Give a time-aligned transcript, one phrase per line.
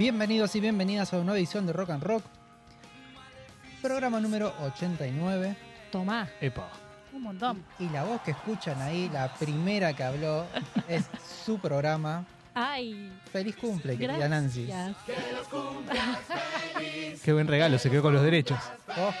[0.00, 2.24] Bienvenidos y bienvenidas a una nueva edición de Rock and Rock.
[3.82, 5.54] Programa número 89.
[5.92, 6.70] Tomá, Epa.
[7.12, 7.62] un montón.
[7.78, 10.46] Y la voz que escuchan ahí, la primera que habló,
[10.88, 11.04] es
[11.44, 12.24] su programa.
[12.54, 14.26] Ay, Feliz cumple, querida.
[14.26, 14.70] Nancy.
[17.22, 18.58] Qué buen regalo, se quedó con los derechos.
[18.96, 19.12] Oh,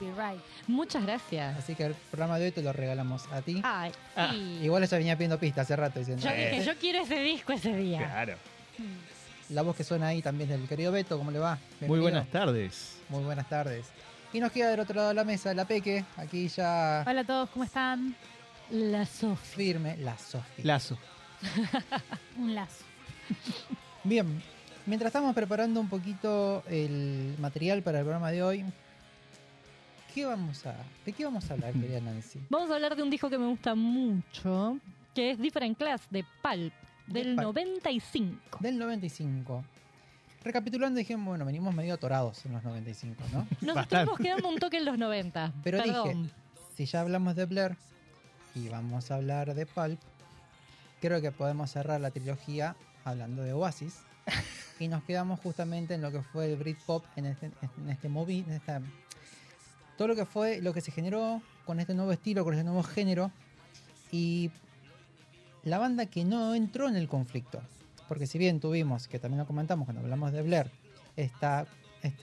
[0.00, 0.40] right.
[0.66, 1.56] Muchas gracias.
[1.58, 3.60] así que el programa de hoy te lo regalamos a ti.
[3.64, 4.34] Ay, Ah.
[4.34, 6.24] Igual ella venía pidiendo pistas hace rato diciendo.
[6.24, 7.98] Yo dije, yo quiero ese disco ese día.
[7.98, 8.34] Claro.
[9.50, 11.58] La voz que suena ahí también del querido Beto, ¿cómo le va?
[11.80, 12.98] Muy buenas tardes.
[13.08, 13.86] Muy buenas tardes.
[14.32, 17.24] Y nos queda del otro lado de la mesa la Peque, aquí ya Hola a
[17.24, 18.16] todos, ¿cómo están?
[18.70, 19.46] La Sofi.
[19.56, 20.62] firme, la Sofi.
[20.62, 20.98] Lazo.
[22.38, 22.84] Un lazo.
[24.02, 24.42] Bien,
[24.86, 28.64] mientras estamos preparando un poquito el material para el programa de hoy,
[30.14, 32.40] ¿qué vamos a, ¿de qué vamos a hablar, querida Nancy?
[32.48, 34.78] Vamos a hablar de un disco que me gusta mucho,
[35.14, 36.72] que es Different Class, de Pulp,
[37.06, 37.46] del Pulp.
[37.46, 38.58] 95.
[38.60, 39.64] Del 95.
[40.42, 43.46] Recapitulando, dijimos, bueno, venimos medio atorados en los 95, ¿no?
[43.62, 43.96] Nos Bastante.
[43.96, 45.52] estuvimos quedando un toque en los 90.
[45.62, 46.22] Pero Perdón.
[46.24, 46.34] dije,
[46.76, 47.76] si ya hablamos de Blair
[48.54, 49.98] y vamos a hablar de Pulp,
[51.00, 54.00] creo que podemos cerrar la trilogía hablando de Oasis.
[54.78, 57.46] y nos quedamos justamente en lo que fue el Britpop en este,
[57.78, 58.82] en este movie, en esta-
[59.96, 62.82] todo lo que fue, lo que se generó con este nuevo estilo, con este nuevo
[62.82, 63.30] género.
[64.10, 64.50] Y
[65.64, 67.60] la banda que no entró en el conflicto.
[68.08, 70.70] Porque si bien tuvimos, que también lo comentamos cuando hablamos de Blair,
[71.16, 71.66] está,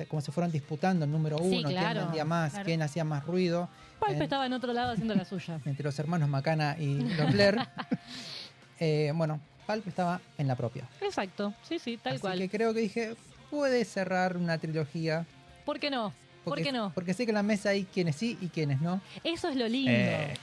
[0.09, 2.66] como se fueron disputando el número Sí, uno, quién claro, vendía más, claro.
[2.66, 3.68] quién hacía más ruido,
[4.00, 4.24] Pulp Eh.
[4.24, 5.59] estaba en otro lado haciendo la suya.
[5.66, 7.57] entre los hermanos Macana y los Blair.
[8.80, 10.88] eh, bueno, Pulp estaba en la propia.
[11.01, 12.38] Exacto, sí, sí, tal Así cual.
[12.40, 13.16] que creo que dije,
[13.50, 15.25] puede cerrar una trilogía.
[15.66, 16.09] ¿Por qué no?
[16.44, 16.91] ¿Por Porque, qué no?
[16.94, 19.00] Porque sé que en la mesa hay quienes sí y quienes no.
[19.24, 19.91] Eso es lo lindo.
[19.91, 20.34] Eh,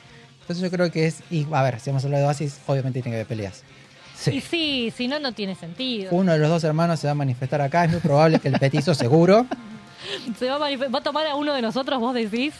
[0.48, 3.02] Entonces yo creo que es, y a ver, si vamos a hablar de Oasis, obviamente
[3.02, 3.64] tiene que haber peleas.
[4.32, 6.08] Y sí, si no, no tiene sentido.
[6.10, 8.58] Uno de los dos hermanos se va a manifestar acá, es muy probable que el
[8.58, 9.44] petizo seguro.
[10.38, 12.54] ¿Se va a, va a tomar a uno de nosotros, vos decís?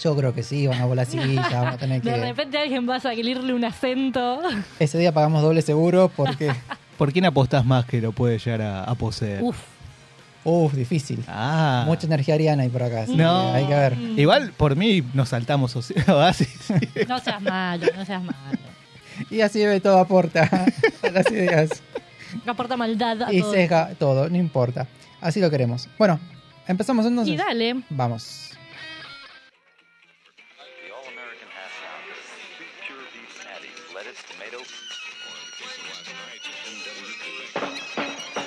[0.00, 2.16] Yo creo que sí, van a volar siguita, vamos a tener De que...
[2.16, 4.38] repente alguien va a salirle un acento.
[4.78, 6.52] Ese día pagamos doble seguro porque...
[6.96, 9.42] ¿Por quién apostás más que lo puede llegar a, a poseer?
[9.42, 9.56] Uf.
[10.48, 11.24] Uf, difícil.
[11.26, 11.82] Ah.
[11.86, 13.50] Mucha energía ariana hay por acá, así No.
[13.52, 13.98] que hay que ver.
[14.16, 15.82] Igual por mí nos saltamos o-
[16.14, 16.68] Oasis.
[17.08, 18.58] No seas malo, no seas malo.
[19.30, 20.48] Y así bebe todo aporta
[21.02, 21.70] a las ideas.
[22.46, 23.54] Aporta maldad a y todos.
[23.54, 24.86] sesga todo, no importa.
[25.20, 25.88] Así lo queremos.
[25.98, 26.20] Bueno,
[26.68, 27.34] empezamos entonces.
[27.34, 27.82] Y dale.
[27.90, 28.50] Vamos.
[30.58, 32.18] The All American Half Pounder.
[32.58, 34.62] Two pure beef patties, lettuce, tomato.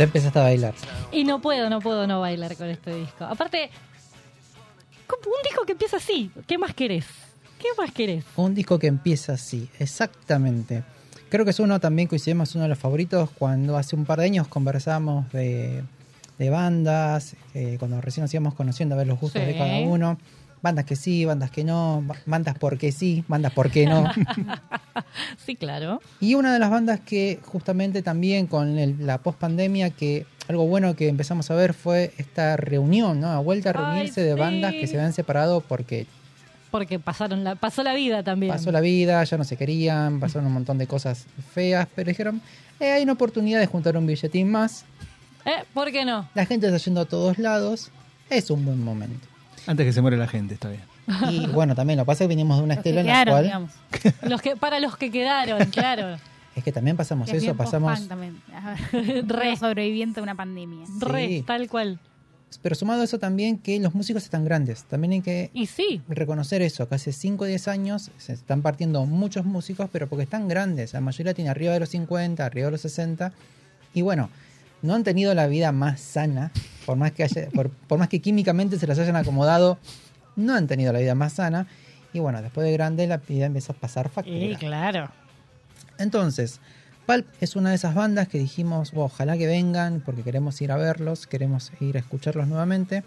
[0.00, 0.72] Ya empezaste a bailar.
[1.12, 3.22] Y no puedo, no puedo no bailar con este disco.
[3.22, 3.68] Aparte,
[5.10, 6.30] un disco que empieza así.
[6.46, 7.04] ¿Qué más querés?
[7.58, 8.24] ¿Qué más querés?
[8.36, 10.84] Un disco que empieza así, exactamente.
[11.28, 14.24] Creo que es uno también coincidimos uno de los favoritos cuando hace un par de
[14.24, 15.82] años conversábamos de,
[16.38, 19.48] de bandas, eh, cuando recién nos íbamos conociendo a ver los gustos Sí.
[19.48, 20.18] de cada uno.
[20.62, 24.10] Bandas que sí, bandas que no, ba- bandas porque sí, bandas porque no.
[25.44, 26.00] Sí, claro.
[26.20, 30.94] Y una de las bandas que justamente también con el- la post-pandemia, que algo bueno
[30.96, 33.28] que empezamos a ver fue esta reunión, ¿no?
[33.28, 34.38] A vuelta a Ay, reunirse de sí.
[34.38, 36.06] bandas que se habían separado porque
[36.70, 38.52] Porque pasaron la, pasó la vida también.
[38.52, 41.24] pasó la vida, ya no se querían, pasaron un montón de cosas
[41.54, 42.40] feas, pero dijeron,
[42.78, 44.84] eh, hay una oportunidad de juntar un billetín más,
[45.46, 45.64] ¿Eh?
[45.72, 46.28] ¿Por qué no?
[46.34, 47.90] la gente está yendo a todos lados,
[48.28, 49.26] es un buen momento.
[49.66, 50.82] Antes que se muere la gente, está bien.
[51.30, 53.06] Y bueno, también lo que pasa es que venimos de una Los que estela en
[53.06, 53.70] la cual digamos.
[54.22, 56.16] Los que, para los que quedaron, claro.
[56.54, 58.08] es que también pasamos eso, pasamos...
[58.08, 58.40] también.
[58.92, 59.22] Re.
[59.26, 60.86] Re sobreviviente a una pandemia.
[61.00, 61.44] Re, Sí.
[61.46, 61.98] tal cual.
[62.62, 66.02] Pero sumado a eso también que los músicos están grandes, también hay que Y sí,
[66.08, 70.24] reconocer eso, que hace 5 o 10 años se están partiendo muchos músicos, pero porque
[70.24, 70.92] están grandes.
[70.92, 73.32] La mayoría tiene arriba de los 50, arriba de los 60.
[73.94, 74.30] Y bueno,
[74.82, 76.52] no han tenido la vida más sana,
[76.86, 79.78] por más que, haya- por, por más que químicamente se las hayan acomodado,
[80.36, 81.66] no han tenido la vida más sana.
[82.12, 84.58] Y bueno, después de grande la vida empieza a pasar y factura.
[84.58, 85.10] claro.
[85.98, 86.60] Entonces,
[87.06, 90.72] Pulp es una de esas bandas que dijimos, "Wow, ojalá que vengan, porque queremos ir
[90.72, 93.04] a verlos, queremos ir a escucharlos nuevamente.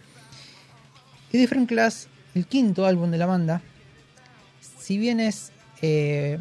[1.31, 3.61] Y Different Class, el quinto álbum de la banda,
[4.79, 5.51] si bien es...
[5.81, 6.37] eh,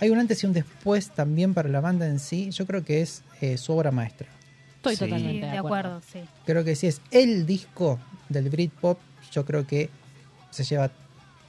[0.00, 3.02] hay un antes y un después también para la banda en sí, yo creo que
[3.02, 4.28] es eh, su obra maestra.
[4.80, 5.04] Estoy Sí.
[5.04, 6.20] totalmente de, de acuerdo, sí.
[6.46, 7.98] Creo que si es el disco
[8.28, 8.98] del Britpop,
[9.32, 9.90] yo creo que
[10.50, 10.90] se lleva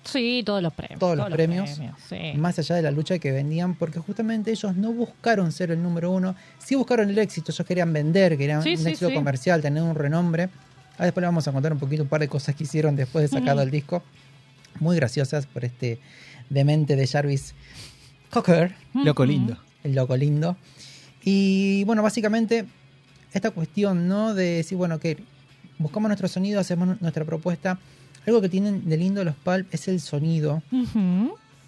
[0.04, 1.00] Sí, todos los premios.
[1.00, 1.70] Todos los premios.
[2.10, 2.18] sí.
[2.36, 6.10] más allá de la lucha que vendían, porque justamente ellos no buscaron ser el número
[6.12, 9.14] uno, sí buscaron el éxito, ellos querían vender, querían Sí, un sí, éxito sí.
[9.14, 10.50] comercial, tener un renombre.
[10.98, 13.30] Ah, después le vamos a contar un poquito un par de cosas que hicieron después
[13.30, 14.04] de sacado el disco,
[14.80, 16.00] muy graciosas por este
[16.50, 17.54] demente de Jarvis
[18.32, 19.58] Cocker, Loco lindo.
[19.84, 20.58] el loco lindo.
[21.24, 22.66] Y bueno, básicamente
[23.34, 24.34] esta cuestión, ¿no?
[24.34, 25.18] De decir, bueno, que
[25.78, 27.80] buscamos nuestro sonido, hacemos nuestra propuesta.
[28.28, 30.62] Algo que tienen de lindo los Pulp es el sonido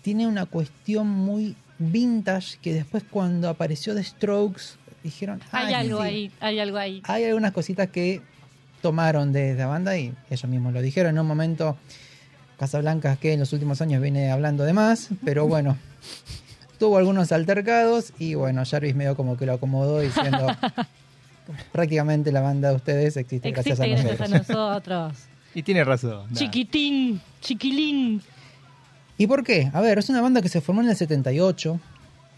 [0.04, 4.64] tiene una cuestión muy vintage que después cuando apareció The Strokes
[5.04, 6.08] dijeron Hay "Ay, algo sí".
[6.08, 7.02] ahí, hay algo ahí.
[7.06, 8.22] hay algunas cositas que
[8.82, 11.78] tomaron de la banda y ellos mismos lo dijeron en un momento
[12.60, 15.78] Casablanca que en los últimos años viene hablando de más pero bueno
[16.78, 20.48] tuvo algunos altercados y bueno Jarvis medio como que lo acomodó diciendo
[21.72, 25.14] prácticamente la banda de ustedes existe, gracias a nosotros gracias a nosotros.
[25.56, 26.28] Y tiene razón.
[26.30, 26.36] nah.
[26.38, 28.22] Chiquitín, chiquilín.
[29.18, 29.70] ¿Y por qué?
[29.74, 31.80] A ver, es una banda que se formó en el 78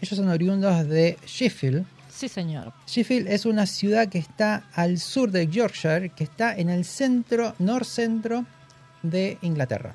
[0.02, 2.72] ellos son oriundos de Sheffield Sí, señor.
[2.86, 7.54] Sheffield es una ciudad que está al sur de Yorkshire, que está en el centro,
[7.58, 8.44] norcentro
[9.02, 9.94] de Inglaterra.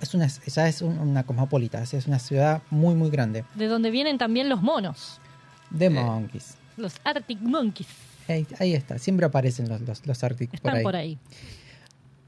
[0.00, 3.44] Es una, ya es un- una cosmopolita, es una ciudad muy muy grande.
[3.54, 5.18] De donde vienen también los monos.
[5.76, 5.90] The Eh.
[5.90, 6.54] Monkeys.
[6.76, 7.88] Los Arctic Monkeys.
[8.28, 10.82] Ahí, ahí está, siempre aparecen los, los, los Arctic Están por ahí.
[10.84, 11.18] por ahí.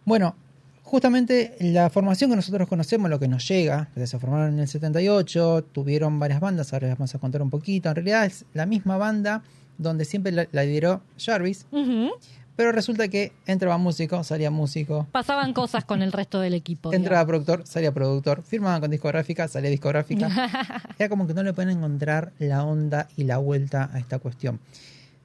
[0.05, 0.35] Bueno,
[0.83, 4.69] justamente la formación que nosotros conocemos, lo que nos llega, que se formaron en el
[4.69, 7.89] 78, tuvieron varias bandas, ahora les vamos a contar un poquito.
[7.89, 9.43] En realidad es la misma banda
[9.79, 12.11] donde siempre la, la lideró Jarvis, Ujú.
[12.57, 16.93] Pero resulta que entraba músico, salía músico, Pasaban cosas con el resto del equipo.
[16.93, 20.29] entraba productor, salía productor, firmaban con discográfica, salía discográfica.
[20.99, 24.61] Era como que no le pueden encontrar la onda y la vuelta a esta cuestión.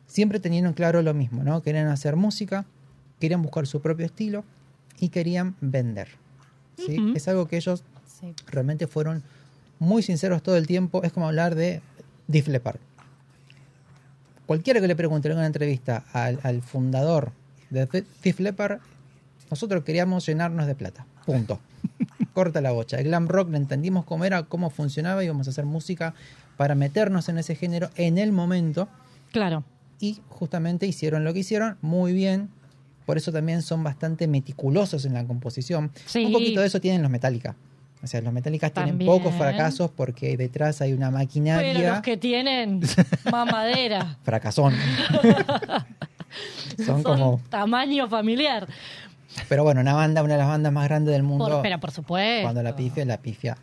[0.07, 1.61] Siempre tenían claro lo mismo, ¿no?
[1.61, 2.65] Querían hacer música,
[3.19, 4.45] querían buscar su propio estilo
[4.99, 6.07] y querían vender.
[6.77, 7.13] ¿sí?
[7.15, 7.83] Es algo que ellos
[8.19, 8.33] Sí.
[8.47, 9.21] realmente fueron
[9.79, 11.03] muy sinceros todo el tiempo.
[11.03, 11.81] Es como hablar de
[12.27, 12.77] Def Leppard.
[14.47, 17.31] Cualquiera que le pregunte en una entrevista al, al fundador
[17.69, 17.85] de
[18.23, 18.79] Def Leppard,
[19.51, 21.05] nosotros queríamos llenarnos de plata.
[21.25, 21.59] Punto.
[22.33, 22.97] Corta la bocha.
[22.97, 26.13] El glam rock lo entendimos cómo era, cómo funcionaba, íbamos a hacer música
[26.55, 28.87] para meternos en ese género en el momento
[29.31, 29.63] Claro.
[29.99, 32.49] y justamente hicieron lo que hicieron muy bien.
[33.05, 35.91] Por eso también son bastante meticulosos en la composición.
[36.05, 36.25] Sí.
[36.25, 37.55] Un poquito de eso tienen los Metallica.
[38.03, 39.09] O sea, los tienen También.
[39.09, 42.81] pocos fracasos porque detrás hay una Pero maquinaria los que tienen
[43.31, 44.73] mamadera fracasón.
[46.77, 47.41] son son como...
[47.49, 48.67] tamaño familiar.
[49.49, 51.47] Pero bueno, una banda, una de las bandas más grandes del mundo.
[51.47, 52.43] Por, pero por supuesto.
[52.43, 53.57] cuando la pifia, la pifia.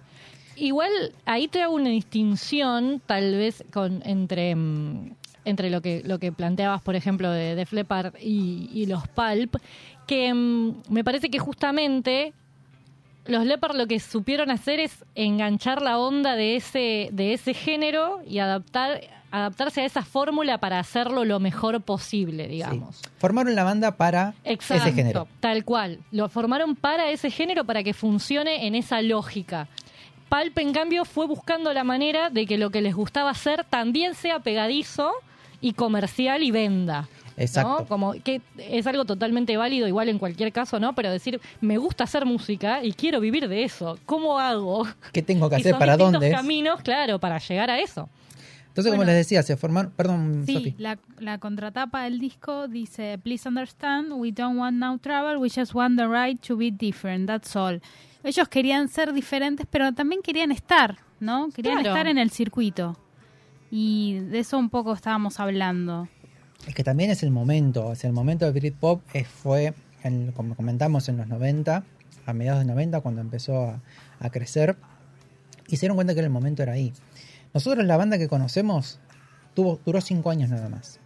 [0.56, 0.90] Igual
[1.24, 5.14] ahí te hago una distinción, tal vez con entre mm,
[5.44, 9.56] entre lo que lo que planteabas, por ejemplo, de Def Leppard y, y los Pulp,
[10.06, 12.32] que mm, me parece que justamente
[13.26, 18.20] los Leopard lo que supieron hacer es enganchar la onda de ese, de ese género
[18.26, 19.00] y adaptar,
[19.30, 22.96] adaptarse a esa fórmula para hacerlo lo mejor posible, digamos.
[22.96, 23.08] Sí.
[23.18, 25.26] Formaron la banda para Exacto, ese género.
[25.40, 26.00] tal cual.
[26.10, 29.68] Lo formaron para ese género para que funcione en esa lógica.
[30.28, 34.14] Pulp, en cambio, fue buscando la manera de que lo que les gustaba hacer también
[34.14, 35.12] sea pegadizo
[35.60, 37.08] y comercial y venda.
[37.36, 37.80] Exacto.
[37.80, 37.86] ¿no?
[37.86, 40.94] Como que es algo totalmente válido, igual en cualquier caso, ¿no?
[40.94, 43.98] Pero decir, me gusta hacer música y quiero vivir de eso.
[44.06, 44.86] ¿Cómo hago?
[45.12, 45.72] ¿Qué tengo que Y hacer?
[45.72, 46.30] son ¿Para dónde?
[46.30, 48.08] caminos, claro, para llegar a eso.
[48.68, 49.92] Entonces, como les decía, se formaron.
[49.92, 50.74] Perdón, Sí, Sofi.
[50.78, 55.74] la, la contratapa del disco dice, Please understand, we don't want now travel, we just
[55.74, 57.80] want the right to be different, that's all.
[58.24, 61.50] Ellos querían ser diferentes, pero también querían estar, ¿no?
[61.54, 61.90] Querían Claro.
[61.90, 62.96] estar en el circuito.
[63.70, 66.08] Y de eso un poco estábamos hablando.
[66.66, 67.94] Es que también es el momento.
[67.94, 71.84] Sea, el momento del Britpop es- fue, en- como comentamos, en los 90,
[72.26, 73.80] a mediados de 90, cuando empezó a,
[74.20, 74.76] a crecer.
[75.68, 76.92] Y se dieron cuenta que el momento era ahí.
[77.52, 78.98] Nosotros, la banda que conocemos,
[79.54, 80.98] tuvo, duró cinco años nada más.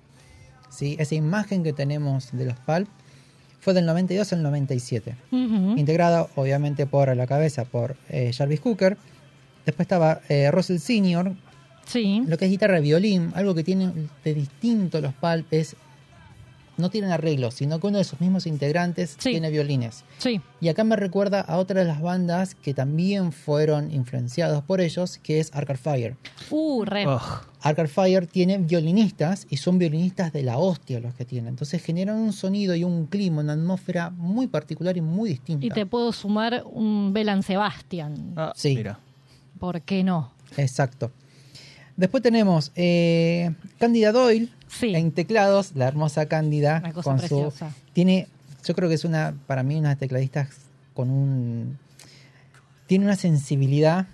[0.71, 0.97] ¿Sí?
[0.99, 2.88] Esa imagen que tenemos de los Pulp
[3.61, 5.17] fue del 92 al 97.
[5.33, 5.77] Ujú.
[5.77, 8.97] integrada obviamente por a la cabeza por eh, Jarvis Cooker.
[9.67, 11.35] Después estaba eh, Russell Senior,
[11.88, 12.23] Sí.
[12.26, 13.92] lo que es guitarra y violín, algo que tiene
[14.25, 15.75] de distinto los Pulp es
[16.76, 19.30] no tienen arreglos, sino que uno de sus mismos integrantes Sí.
[19.30, 20.04] tiene violines.
[20.18, 20.40] Sí.
[20.61, 25.18] Y acá me recuerda a otra de las bandas que también fueron influenciados por ellos,
[25.21, 26.16] que es Arcade Fire.
[26.50, 27.04] Uh, re.
[27.62, 31.49] Arcade Fire tiene violinistas y son violinistas de la hostia los que tienen.
[31.49, 35.66] Entonces generan un sonido y un clima, una atmósfera muy particular y muy distinta.
[35.66, 38.35] Y te puedo sumar un Belan Sebastian.
[38.37, 38.76] Ah, Sí.
[38.76, 39.00] Mira.
[39.59, 40.30] ¿Por qué no?
[40.57, 41.11] Exacto.
[41.99, 44.95] Después tenemos eh, Cándida Doyle Sí.
[44.95, 47.71] en teclados, la hermosa Cándida Una cosa con preciosa.
[47.71, 48.28] su tiene,
[48.64, 50.49] yo creo que es una para mí una tecladistas
[50.95, 51.76] con un
[52.87, 54.07] tiene una sensibilidad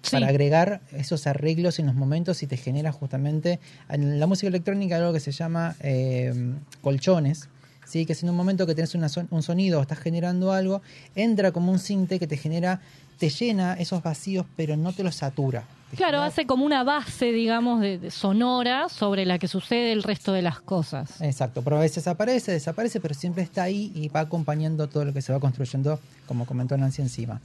[0.00, 0.12] Sí.
[0.12, 3.58] para agregar esos arreglos en los momentos y te genera justamente
[3.90, 7.48] en la música electrónica algo que se llama eh, colchones.
[7.88, 8.04] ¿Sí?
[8.06, 10.82] que es en un momento que tienes una son- un sonido o estás generando algo,
[11.14, 12.80] entra como un cinte que te genera,
[13.18, 15.64] te llena esos vacíos, pero no te los satura.
[15.90, 19.92] Te Claro, genera- hace como una base, digamos, de, de sonora sobre la que sucede
[19.92, 21.20] el resto de las cosas.
[21.22, 25.12] Exacto, pero a veces aparece, desaparece, pero siempre está ahí y va acompañando todo lo
[25.14, 27.40] que se va construyendo, como comentó Nancy encima.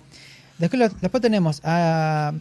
[0.60, 2.34] Después, lo- después tenemos a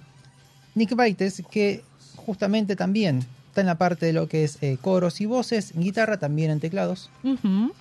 [0.75, 1.83] Nick Baites, que
[2.17, 6.19] justamente también está en la parte de lo que es eh, coros y voces, guitarra,
[6.19, 7.11] también en teclados.
[7.23, 7.73] Ujú.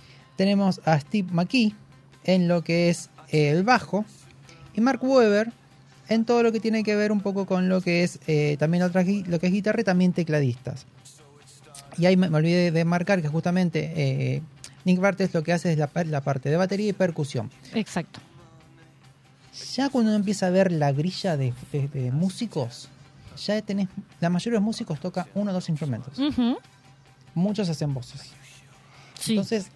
[0.42, 1.76] Tenemos a Steve McKee
[2.24, 4.06] en lo que es eh, el bajo
[4.74, 5.52] y Mark Webber
[6.10, 8.82] en todo lo que tiene que ver un poco con lo que es eh, también
[8.82, 10.88] otra, lo que es guitarra y también tecladistas.
[11.96, 14.42] Y ahí me, me olvidé de marcar que justamente eh,
[14.84, 17.52] Nick Bartes lo que hace es la, par- la parte de batería y percusión.
[17.76, 18.20] Exacto.
[19.76, 22.90] Ya cuando uno empieza a ver la grilla de, de- de músicos,
[23.46, 26.18] ya tenés, la mayoría de los músicos toca uno o dos instrumentos.
[27.36, 28.32] Muchos hacen voces.
[29.20, 29.34] Sí.
[29.34, 29.68] Entonces,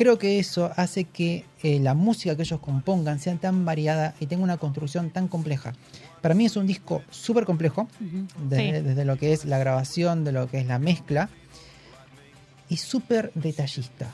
[0.00, 4.24] creo que eso hace que eh, la música que ellos compongan sea tan variada y
[4.24, 5.74] tenga una construcción tan compleja.
[6.22, 7.86] Para mí es un disco súper complejo,
[8.48, 8.82] desde, Sí.
[8.82, 11.28] desde lo que es la grabación, de lo que es la mezcla,
[12.70, 14.06] y súper detallista.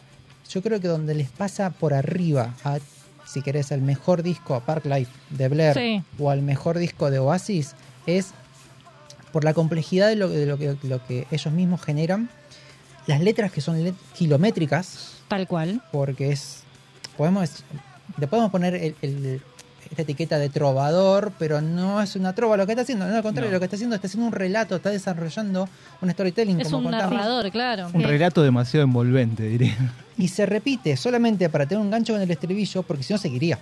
[0.50, 2.78] Yo creo que donde les pasa por arriba a,
[3.25, 6.02] si querés, el mejor disco a Park Life de Blair Sí.
[6.19, 7.75] o al mejor disco de Oasis
[8.07, 8.33] es
[9.33, 12.28] por la complejidad de lo, de lo que, lo que ellos mismos generan,
[13.07, 15.80] las letras que son kilométricas, Tal cual.
[15.92, 16.62] porque es.
[17.16, 17.64] Podemos.
[18.18, 19.40] Le podemos poner el- el-
[19.90, 23.06] esta etiqueta de trovador, pero no es una trova lo que está haciendo.
[23.06, 23.54] No, al contrario, No.
[23.54, 25.68] lo que está haciendo está haciendo un relato, está desarrollando
[26.00, 27.12] un storytelling, Es como un contamos.
[27.14, 27.87] narrador, claro.
[27.95, 28.06] Un Sí.
[28.06, 29.76] relato demasiado envolvente, diría.
[30.18, 33.59] Y se repite solamente para tener un gancho con el estribillo, porque si no seguiría.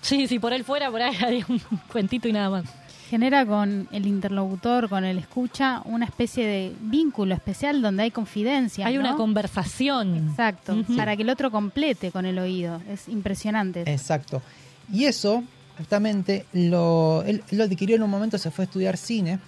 [0.00, 1.60] Sí, si por él fuera, por ahí haría un
[1.92, 2.64] cuentito y nada más.
[3.08, 8.86] Genera con el interlocutor, con el escucha, una especie de vínculo especial donde hay confidencia.
[8.86, 10.28] Hay una conversación.
[10.30, 12.82] Exacto, para que el otro complete con el oído.
[12.90, 13.82] Es impresionante.
[13.86, 14.42] Exacto.
[14.92, 15.44] Y eso,
[15.78, 19.38] justamente, lo, él, él lo adquirió en un momento, se fue a estudiar cine,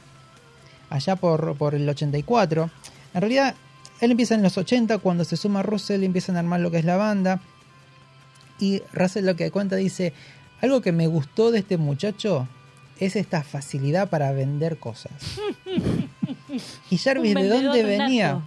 [0.88, 2.70] allá por, por el 84.
[3.14, 3.56] En realidad,
[4.00, 6.84] él empieza en los 80, cuando se suma Russell, empiezan a armar lo que es
[6.84, 7.40] la banda.
[8.60, 10.12] Y Russell lo que cuenta dice,
[10.60, 12.46] algo que me gustó de este muchacho
[13.00, 15.12] es esta facilidad para vender cosas.
[16.90, 18.42] y Jarvis, ¿de dónde venía?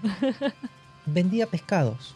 [1.05, 2.15] Vendía pescados.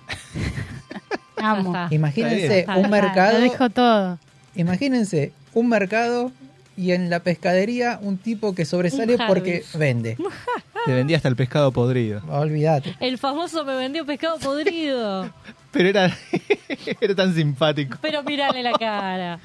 [1.38, 1.74] Amo.
[1.90, 4.20] Imagínense un mercado Lo dijo todo.
[4.56, 6.32] Imagínense un mercado
[6.78, 10.18] y en la pescadería un tipo que sobresale porque vende.
[10.86, 12.22] Te vendía hasta el pescado podrido.
[12.30, 12.96] Olvídate.
[13.00, 15.34] El famoso me vendió pescado podrido.
[15.72, 16.18] Pero era,
[17.02, 17.98] era tan simpático.
[18.02, 19.40] Pero mirale la cara.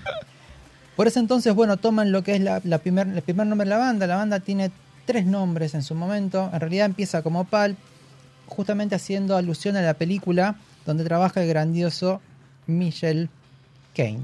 [1.00, 3.70] Por ese entonces, bueno, toman lo que es la, la primer, el primer nombre de
[3.70, 4.06] la banda.
[4.06, 4.70] La banda tiene
[5.06, 6.50] tres nombres en su momento.
[6.52, 7.78] En realidad empieza como Pulp,
[8.44, 12.20] justamente haciendo alusión a la película donde trabaja el grandioso
[12.66, 13.30] Michelle
[13.96, 14.20] Kane.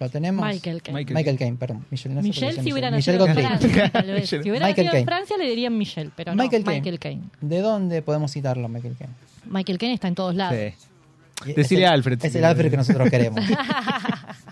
[0.00, 0.42] ¿Lo tenemos?
[0.42, 1.00] Michael Caine.
[1.00, 1.84] Michael Michael Kane, perdón.
[1.90, 3.18] Michelle, no decía si hubiera Michelle.
[3.18, 3.46] nacido en.
[3.46, 4.20] Francia, tal vez.
[4.22, 4.42] Michelle.
[4.42, 5.06] Si hubiera Michael nacido en.
[5.06, 6.98] Francia, le dirían Michelle, pero no, Michael.
[6.98, 7.24] Caine.
[7.42, 9.12] ¿De dónde podemos citarlo, Michael Kane?
[9.50, 10.56] Michael Caine está en todos lados.
[11.44, 11.84] Sí.
[11.84, 12.44] A Alfred, Es el.
[12.46, 13.44] Alfred que nosotros queremos.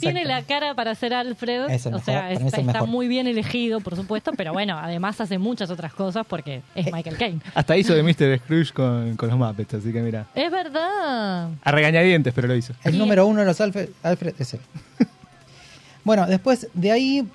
[0.00, 2.72] Tiene la cara para ser Alfred, Es el o mejor, sea, es está, el está
[2.80, 2.88] mejor.
[2.88, 7.16] muy bien elegido, por supuesto, pero bueno, además hace muchas otras cosas porque es Michael
[7.16, 7.40] Caine.
[7.54, 8.38] Hasta hizo de Mr.
[8.40, 10.26] Scrooge con, con los Muppets, así que mira.
[10.34, 11.50] Es verdad.
[11.62, 12.72] A regañadientes, pero lo hizo.
[12.84, 12.98] El Sí.
[12.98, 14.60] número uno de los Alfred, Alfred es él.
[16.04, 17.26] bueno, después de ahí,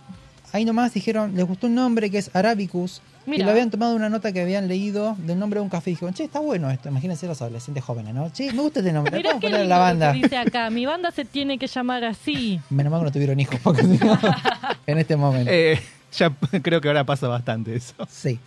[0.54, 3.38] ahí nomás dijeron, les gustó un nombre que es Arabicus, Mira.
[3.40, 5.92] que lo habían tomado de una nota que habían leído del nombre de un café
[5.92, 8.30] y dijeron, che, está bueno esto, imagínense los adolescentes jóvenes, ¿no?
[8.32, 10.12] Che, me gusta este nombre, Mirá podemos qué lindo la banda.
[10.14, 12.60] que dice acá, mi banda se tiene que llamar así.
[12.70, 14.18] Menos mal que no tuvieron hijos, porque si no,
[14.88, 15.52] en este momento.
[15.54, 15.80] Eh,
[16.14, 16.32] ya
[16.64, 17.94] creo que ahora pasa bastante eso.
[18.10, 18.40] Sí.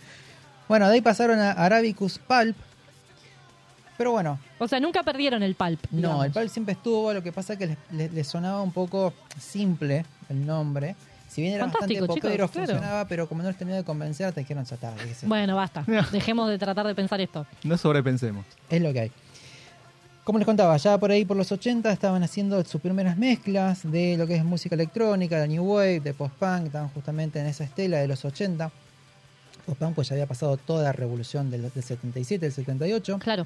[0.67, 2.55] Bueno, de ahí pasaron a Arabicus Pulp,
[3.97, 5.79] pero bueno, O sea, nunca perdieron el pulp.
[5.91, 6.25] No, digamos.
[6.25, 9.13] el pulp siempre estuvo, lo que pasa es que le, le- le sonaba un poco
[9.39, 10.95] simple el nombre.
[11.35, 12.67] Si bien era Fantástico, bastante chicos, popero, claro.
[12.67, 15.27] funcionaba, pero como no les terminó de convencer, te dijeron, ya está, déjese".
[15.27, 15.83] Bueno, basta.
[16.13, 17.45] Dejemos de tratar de pensar esto.
[17.65, 18.45] No sobrepensemos.
[18.69, 19.11] es lo que hay.
[20.23, 24.15] Como les contaba, ya por ahí por los 80 estaban haciendo sus primeras mezclas de
[24.15, 27.97] lo que es música electrónica, de New Wave, de post-punk, estaban justamente en esa estela
[27.97, 28.71] de los 80.
[29.65, 33.19] Post-punk pues ya había pasado toda la revolución del, del 77, del 78.
[33.19, 33.45] Claro.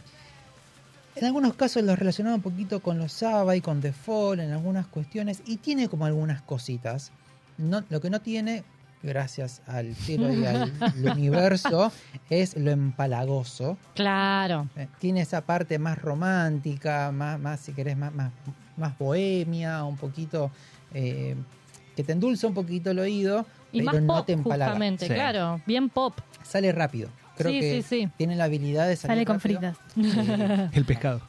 [1.16, 4.52] En algunos casos los relacionaba un poquito con los Saba y con The Fall en
[4.52, 7.12] algunas cuestiones y tiene como algunas cositas.
[7.60, 8.64] No, lo que no tiene,
[9.04, 10.72] gracias al cielo y al
[11.16, 11.92] universo,
[12.30, 13.78] es lo empalagoso.
[13.96, 14.68] Claro.
[14.76, 18.32] Eh, Tiene esa parte más romántica, más, más si querés, más, más,
[18.78, 20.50] más bohemia, un poquito
[20.94, 21.36] eh,
[21.96, 24.72] que te endulza un poquito el oído, Y pero más no pop, te empalaga.
[24.72, 25.14] justamente, Sí.
[25.14, 25.62] claro.
[25.66, 26.18] Bien pop.
[26.44, 27.10] Sale rápido.
[27.38, 28.10] Creo Sí, que sí, sí.
[28.18, 29.74] tiene la habilidad de salir Sale con rápido.
[29.96, 30.74] fritas.
[30.76, 31.22] El pescado.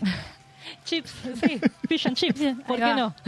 [0.84, 1.12] Chips,
[1.44, 1.60] sí.
[1.88, 2.40] Fish and chips.
[2.66, 3.14] ¿Por qué no?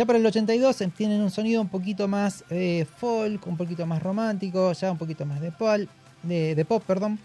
[0.00, 3.84] Ya para el 82 eh, tienen un sonido un poquito más eh, folk, un poquito
[3.84, 5.90] más romántico, ya un poquito más de, pol-
[6.22, 7.18] de, de pop, perdón.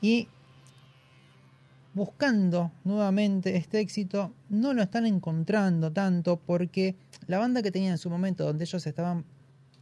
[0.00, 0.28] Y
[1.92, 6.94] buscando nuevamente este éxito, no lo están encontrando tanto porque
[7.26, 9.24] la banda que tenían en su momento donde ellos estaban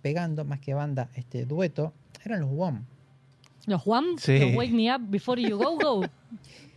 [0.00, 1.92] pegando, más que banda, este dueto,
[2.24, 2.80] eran los WOM.
[3.66, 4.38] Los Juan, Sí.
[4.38, 6.00] los Wake Me Up Before You Go Go.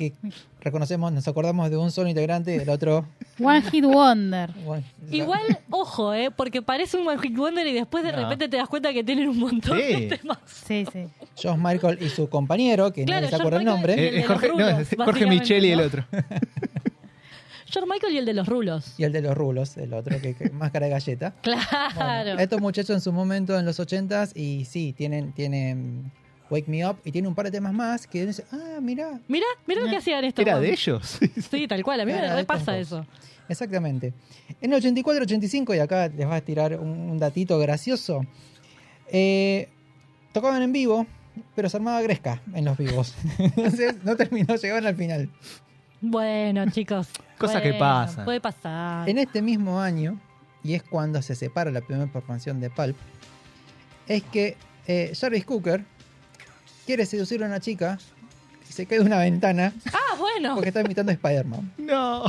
[0.00, 0.14] Que
[0.62, 3.04] reconocemos, nos acordamos de un solo integrante y del otro.
[3.38, 4.50] One Hit Wonder.
[5.10, 6.30] Igual, ojo, ¿eh?
[6.30, 8.18] Porque parece un One Hit Wonder y después de No.
[8.18, 10.06] repente te das cuenta que tienen un montón Sí.
[10.08, 10.38] de temas.
[10.46, 11.04] Sí, sí.
[11.42, 14.08] Josh Michael y su compañero, que Claro, nadie se acuerda el Michael nombre.
[14.08, 15.84] el Eh, Jorge, los no, rulos, es Jorge Micheli y el ¿no?
[15.84, 16.04] otro.
[17.72, 18.94] George Michael y el de los rulos.
[18.98, 21.34] Y el de los rulos, el otro, que, que máscara de galleta.
[21.44, 21.60] Bueno,
[21.94, 22.38] Claro.
[22.40, 26.10] estos muchachos en su momento, en los 80s, y sí, tienen, tienen
[26.50, 29.46] Wake Me Up y tiene un par de temas más que dicen, ah, mira, Mirá,
[29.66, 30.42] mirá lo que hacían estos.
[30.42, 30.62] ¿Era Juan.
[30.62, 31.18] de ellos?
[31.50, 32.00] Sí, tal cual.
[32.00, 33.06] A mí Era me estos eso.
[33.48, 34.12] exactamente.
[34.60, 38.22] En el 84-85, y acá les va a tirar un, un datito gracioso,
[39.08, 39.68] eh,
[40.32, 41.06] tocaban en vivo,
[41.54, 43.14] pero se armaba gresca en los vivos.
[43.38, 45.30] Entonces no terminó, llegaban al final.
[46.00, 47.08] Bueno, chicos.
[47.38, 48.24] Cosas que pasan.
[48.24, 49.08] Puede pasar.
[49.08, 50.20] En este mismo año,
[50.62, 52.96] y es cuando se separa la primera formación de Pulp,
[54.06, 55.84] es que eh, Jarvis Cooker
[56.86, 57.98] quiere seducir a una chica
[58.68, 60.54] y se cae de una ventana Ah, bueno.
[60.54, 61.72] porque está imitando a Spider-Man.
[61.78, 62.24] No.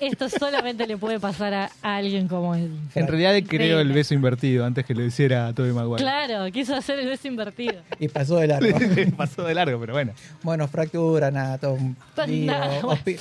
[0.00, 2.76] Esto solamente le puede pasar a, a alguien como él.
[2.96, 6.02] En realidad creó el beso invertido antes que lo hiciera Tobey Maguire.
[6.02, 7.74] Claro, quiso hacer el beso invertido.
[8.00, 8.76] Y pasó de largo.
[9.16, 10.14] Pasó de largo, pero bueno.
[10.42, 12.88] bueno, fractura, nada, todo un Pues lío, nada, bueno.
[12.90, 13.20] hospi-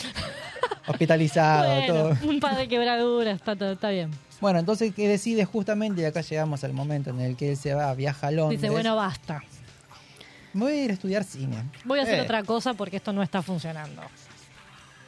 [0.88, 2.18] hospitalizado, todo.
[2.28, 4.10] Un par de quebraduras, está, todo- está bien.
[4.42, 7.74] Bueno, entonces que decide justamente, y acá llegamos al momento en el que él se
[7.74, 8.60] va, viaja a Londres.
[8.60, 9.42] Dice, bueno, basta.
[10.54, 11.64] Me voy a ir a estudiar cine.
[11.86, 12.22] Voy a hacer Eh.
[12.24, 14.02] otra cosa porque esto no está funcionando.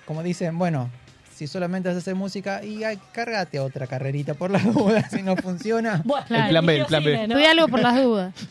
[0.05, 0.89] Como dicen, bueno,
[1.35, 5.35] si solamente haces hacer música, y ay, cárgate otra carrerita por las dudas, si no
[5.35, 6.01] funciona.
[6.05, 6.25] Bueno.
[6.29, 7.13] El plan B, el plan B.
[7.15, 7.21] ¿no?
[7.23, 8.33] Estudia algo por las dudas.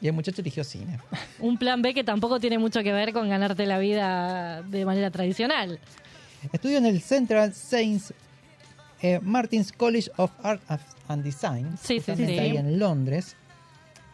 [0.00, 0.98] Y el muchacho eligió cine.
[1.38, 5.10] Un plan B que tampoco tiene mucho que ver con ganarte la vida de manera
[5.10, 5.78] tradicional.
[6.52, 8.12] Estudió en el Central Saints
[9.04, 10.62] eh, Martin's College of Art
[11.08, 12.22] and Design, Sí, sí, sí.
[12.38, 13.36] ahí en Londres.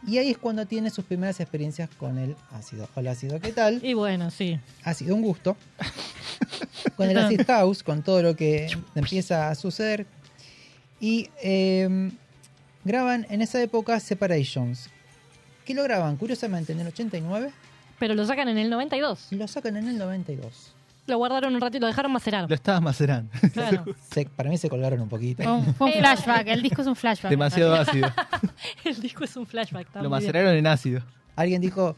[0.05, 2.89] Y ahí es cuando tiene sus primeras experiencias con el ácido.
[2.95, 3.79] Hola ácido, ¿qué tal?
[3.85, 4.59] Y bueno, sí.
[4.83, 5.55] Ha sido un gusto.
[6.97, 10.07] con el Acid House, con todo lo que empieza a suceder.
[10.99, 12.11] Y eh,
[12.83, 14.89] graban en esa época Separations.
[15.63, 17.51] Que lo graban, curiosamente, en el 89
[17.97, 19.27] Pero lo sacan en el 92.
[19.31, 20.73] y lo sacan en el 92.
[21.07, 22.47] Lo guardaron un ratito, lo dejaron macerar.
[22.47, 23.31] Lo estabas macerando.
[23.53, 23.83] Claro.
[24.11, 25.43] Se- para mí se colgaron un poquito.
[25.43, 27.29] Fue un, fue un Eh, flashback, el disco es un flashback.
[27.31, 28.11] Demasiado ácido.
[28.85, 29.87] El disco es un flashback.
[29.87, 31.01] está Lo maceraron en ácido.
[31.35, 31.95] Alguien dijo,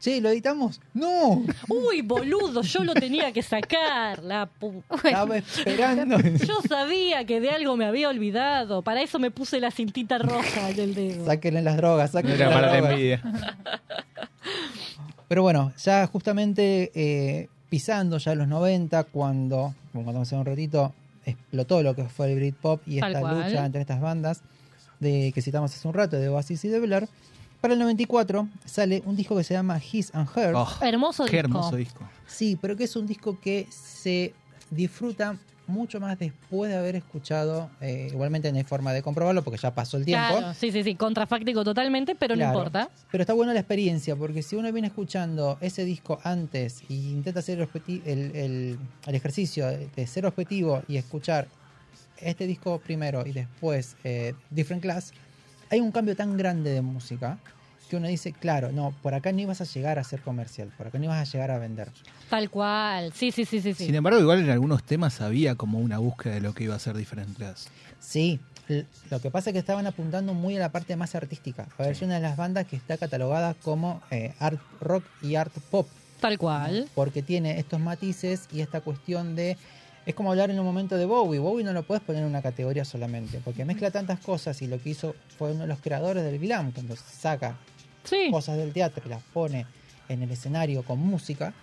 [0.00, 0.80] che, ¿lo editamos?
[0.92, 1.44] ¡No!
[1.68, 4.22] Uy, boludo, yo lo tenía que sacar.
[4.22, 6.18] La pu- Estaba esperando.
[6.20, 8.82] Yo sabía que de algo me había olvidado.
[8.82, 11.26] Para eso me puse la cintita roja en el dedo.
[11.26, 12.92] Sáquenle las drogas, No sáquenle era las para la drogas.
[12.92, 13.22] envidia.
[15.28, 20.92] Pero bueno, ya justamente eh, pisando ya los 90, cuando, como contamos hace un ratito,
[21.24, 23.44] explotó lo que fue el Britpop y Tal esta cual.
[23.44, 24.42] lucha entre estas bandas
[25.00, 27.08] de que citamos hace un rato, de Oasis y de Blur.
[27.62, 30.54] Para el 94 sale un disco que se llama His and Her.
[30.54, 31.48] Oh, Hermoso qué disco.
[31.48, 32.04] hermoso disco.
[32.26, 34.34] Sí, pero que es un disco que se
[34.70, 37.70] disfruta mucho más después de haber escuchado.
[37.80, 40.38] eh, igualmente no hay forma de comprobarlo porque ya pasó el tiempo.
[40.38, 42.52] Claro, sí, sí, sí, contrafáctico totalmente, pero Claro.
[42.52, 42.90] no importa.
[43.10, 47.40] Pero está buena la experiencia, porque si uno viene escuchando ese disco antes y intenta
[47.40, 51.48] hacer el, objeti- el- el- el ejercicio de ser objetivo y escuchar
[52.18, 55.12] este disco primero y después eh, Different Class,
[55.70, 57.38] hay un cambio tan grande de música
[57.92, 60.86] que uno dice, claro, no, por acá no ibas a llegar a ser comercial, por
[60.86, 61.88] acá no ibas a llegar a vender.
[62.30, 63.12] Tal cual.
[63.12, 63.74] Sí, sí, sí, sí.
[63.74, 63.84] sí.
[63.84, 66.78] Sin embargo, igual en algunos temas había como una búsqueda de lo que iba a
[66.78, 67.68] ser Different Class.
[68.00, 68.40] Sí,
[69.10, 71.68] lo que pasa es que estaban apuntando muy a la parte más artística.
[71.76, 75.34] A ver, es una de las bandas que está catalogada como eh, art rock y
[75.34, 75.86] art pop.
[76.18, 76.88] Tal cual.
[76.94, 79.58] porque tiene estos matices y esta cuestión de
[80.06, 81.38] es como hablar en un momento de Bowie.
[81.38, 84.80] Bowie no lo puedes poner en una categoría solamente, porque mezcla tantas cosas y lo
[84.80, 87.56] que hizo fue uno de los creadores del glam, cuando saca
[88.04, 88.28] Sí.
[88.30, 89.66] cosas del teatro y las pone
[90.08, 91.54] en el escenario con música.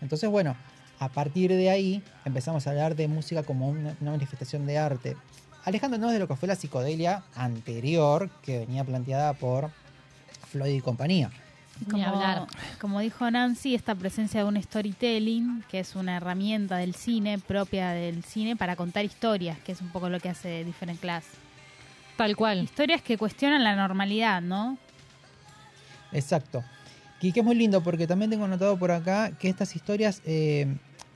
[0.00, 0.56] Entonces, bueno,
[0.98, 5.16] a partir de ahí empezamos a hablar de música como una, una manifestación de arte,
[5.64, 9.70] alejándonos de lo que fue la psicodelia anterior que venía planteada por
[10.48, 11.30] Floyd y compañía.
[11.92, 12.46] Ni hablar.
[12.80, 17.90] como dijo Nancy, esta presencia de un storytelling, que es una herramienta del cine, propia
[17.90, 21.24] del cine, para contar historias, que es un poco lo que hace Different Class.
[22.16, 22.64] Tal cual.
[22.64, 24.76] Historias que cuestionan la normalidad, ¿no?
[26.12, 26.64] Exacto.
[27.20, 30.66] Y que es muy lindo porque también tengo anotado por acá que estas historias eh,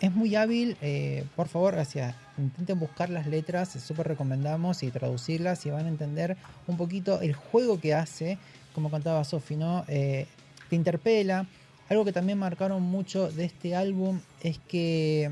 [0.01, 0.77] es muy hábil.
[0.83, 5.89] eh, por favor, hacia, intenten buscar las letras, súper recomendamos y traducirlas y van a
[5.89, 8.39] entender un poquito el juego que hace,
[8.75, 9.85] como contaba Sofi, ¿no?
[9.89, 10.27] Eh,
[10.69, 11.47] te interpela.
[11.89, 15.31] Algo que también marcaron mucho de este álbum es que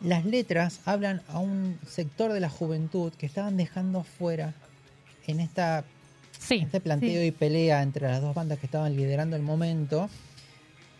[0.00, 4.54] las letras hablan a un sector de la juventud que estaban dejando fuera
[5.26, 5.84] en esta
[6.42, 6.56] Sí.
[6.64, 7.26] este planteo Sí.
[7.28, 10.08] y pelea entre las dos bandas que estaban liderando el momento,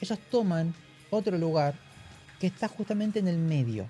[0.01, 0.73] ellos toman
[1.11, 1.75] otro lugar
[2.41, 3.87] que está justamente en el medio.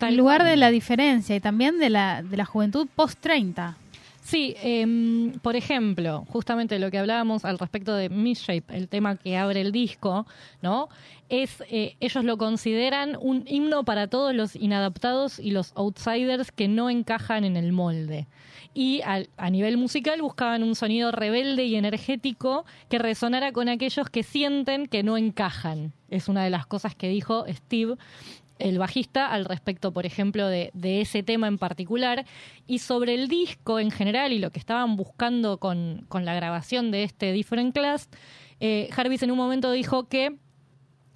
[0.00, 3.74] El lugar de la diferencia y también de la, de la juventud post-30.
[4.20, 9.36] Sí, em, por ejemplo, justamente lo que hablábamos al respecto de Misshape, el tema que
[9.36, 10.26] abre el disco,
[10.62, 10.88] ¿no?
[11.30, 16.68] Es, eh, ellos lo consideran un himno para todos los inadaptados y los outsiders que
[16.68, 18.26] no encajan en el molde.
[18.72, 24.22] Y a nivel musical buscaban un sonido rebelde y energético que resonara con aquellos que
[24.22, 25.92] sienten que no encajan.
[26.08, 27.96] Es una de las cosas que dijo Steve
[28.60, 32.26] el bajista al respecto, por ejemplo, de, de ese tema en particular.
[32.66, 36.90] Y sobre el disco en general y lo que estaban buscando con, con la grabación
[36.90, 38.08] de este Different Class,
[38.60, 40.36] eh, Jarvis en un momento dijo que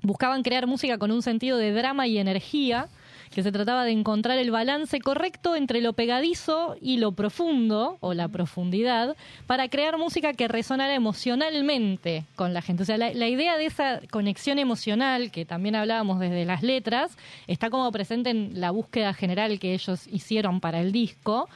[0.02, 2.88] buscaban crear música con un sentido de drama y energía,
[3.34, 8.14] que se trataba de encontrar el balance correcto entre lo pegadizo y lo profundo, o
[8.14, 9.16] la profundidad,
[9.46, 12.84] para crear música que resonara emocionalmente con la gente.
[12.84, 17.16] O sea, la, idea de esa conexión emocional, que también hablábamos desde las letras,
[17.46, 21.48] está como presente en la búsqueda general que ellos hicieron para el disco.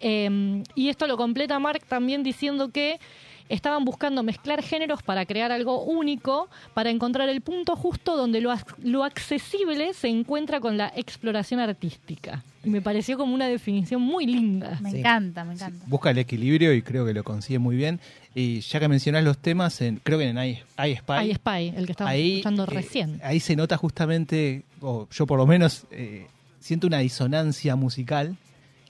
[0.00, 3.00] Eh, y esto lo completa Mark también diciendo que
[3.48, 8.52] estaban buscando mezclar géneros para crear algo único, para encontrar el punto justo donde lo,
[8.52, 12.42] ac- lo accesible se encuentra con la exploración artística.
[12.64, 14.78] Y me pareció como una definición muy linda.
[14.82, 14.98] Me Sí.
[14.98, 15.84] encanta, me encanta.
[15.86, 18.00] Busca el equilibrio y creo que lo consigue muy bien.
[18.34, 21.12] Y ya que mencionás los temas, en, creo que en I, I Spy.
[21.16, 23.20] Ahí Spy, el que estábamos escuchando eh, recién.
[23.24, 26.26] ahí se nota justamente, o yo por lo menos eh,
[26.60, 28.36] siento una disonancia musical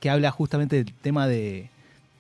[0.00, 1.70] que habla justamente del tema de,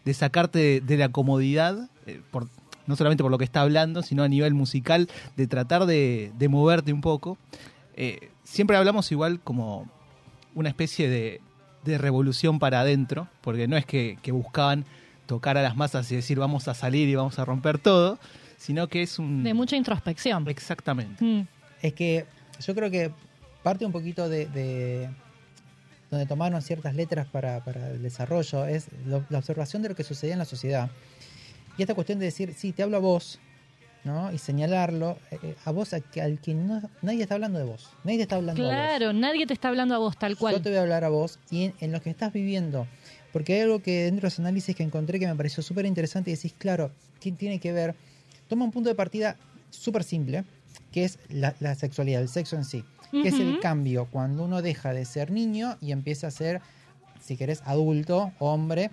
[0.08, 2.48] de sacarte de, de la comodidad, eh, por,
[2.86, 6.48] no solamente por lo que está hablando, sino a nivel musical, de tratar de, de
[6.48, 7.36] moverte un poco.
[7.94, 9.86] Eh, siempre hablamos igual como
[10.54, 11.42] una especie de,
[11.84, 14.86] de revolución para adentro, porque no es que, que buscaban
[15.26, 18.18] tocar a las masas y decir vamos a salir y vamos a romper todo,
[18.56, 19.44] sino que es un...
[19.44, 20.48] De mucha introspección.
[20.48, 21.22] Exactamente.
[21.22, 21.46] Mm,
[21.82, 22.24] Es que
[22.66, 23.10] yo creo que
[23.62, 25.10] parte un poquito de, de
[26.10, 30.04] donde tomaron ciertas letras para, para el desarrollo es lo- la observación de lo que
[30.04, 30.90] sucedía en la sociedad.
[31.76, 33.38] Y esta cuestión de decir, sí, te hablo a vos,
[34.04, 34.32] ¿no?
[34.32, 37.90] Y señalarlo eh, eh, a vos, a al que no, nadie está hablando de vos.
[38.04, 38.74] Nadie te está hablando a vos.
[38.74, 40.54] Claro, nadie te está hablando a vos tal cual.
[40.56, 42.86] Yo te voy a hablar a vos y en, en lo que estás viviendo.
[43.32, 46.30] Porque hay algo que dentro de los análisis que encontré que me pareció súper interesante
[46.30, 46.90] y decís, claro,
[47.20, 47.94] ¿qué tiene que ver?
[48.48, 49.36] Toma un punto de partida
[49.70, 50.44] súper simple,
[50.90, 52.84] que es la, la sexualidad, el sexo en sí.
[53.10, 56.60] Que es el cambio cuando uno deja de ser niño y empieza a ser,
[57.22, 58.90] si querés, adulto, hombre.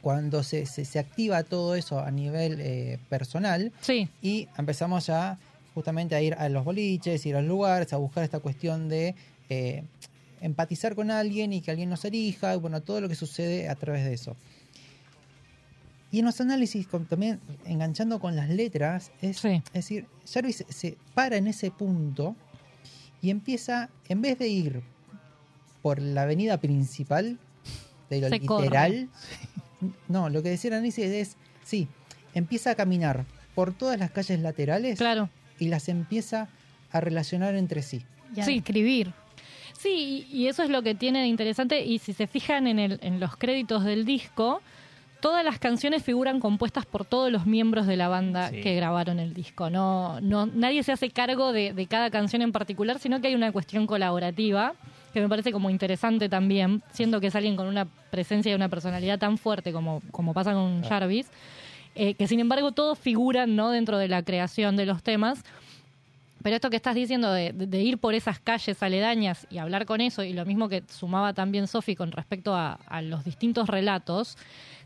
[0.00, 5.38] Cuando se, se- se activa todo eso a nivel eh, personal, Sí, y empezamos ya
[5.74, 9.14] justamente a ir a los boliches, ir a los lugares, a buscar esta cuestión de
[9.48, 9.82] eh,
[10.40, 13.74] empatizar con alguien y que alguien nos elija, y bueno, todo lo que sucede a
[13.74, 14.36] través de eso.
[16.12, 19.60] Y en los análisis, con- también enganchando con las letras, es, Sí.
[19.66, 22.36] es decir, Jarvis se para en ese punto
[23.22, 24.82] y empieza, en vez de ir
[25.82, 27.38] por la avenida principal,
[28.10, 29.08] de lo Se literal,
[30.08, 31.88] no, lo que decía análisis es, sí,
[32.34, 33.24] empieza a caminar
[33.54, 35.30] por todas las calles laterales claro.
[35.58, 36.48] y las empieza
[36.92, 38.02] a relacionar entre sí.
[38.34, 38.58] Y a Sí.
[38.58, 39.12] escribir.
[39.78, 41.84] Sí, y y eso es lo que tiene de interesante.
[41.84, 44.62] Y si se fijan en, el, en los créditos del disco,
[45.26, 48.60] todas las canciones figuran compuestas por todos los miembros de la banda Sí.
[48.60, 49.70] que grabaron el disco.
[49.70, 53.34] No, no, nadie se hace cargo de, de cada canción en particular, sino que hay
[53.34, 54.74] una cuestión colaborativa
[55.12, 58.68] que me parece como interesante también, siendo que es alguien con una presencia y una
[58.68, 61.28] personalidad tan fuerte como, como pasa con Jarvis,
[61.96, 63.70] eh, que sin embargo todos figuran ¿no?
[63.70, 65.42] dentro de la creación de los temas.
[66.42, 70.22] Pero esto que estás diciendo de, ir por esas calles aledañas y hablar con eso,
[70.22, 74.36] y lo mismo que sumaba también Sofi con respecto a, los distintos relatos,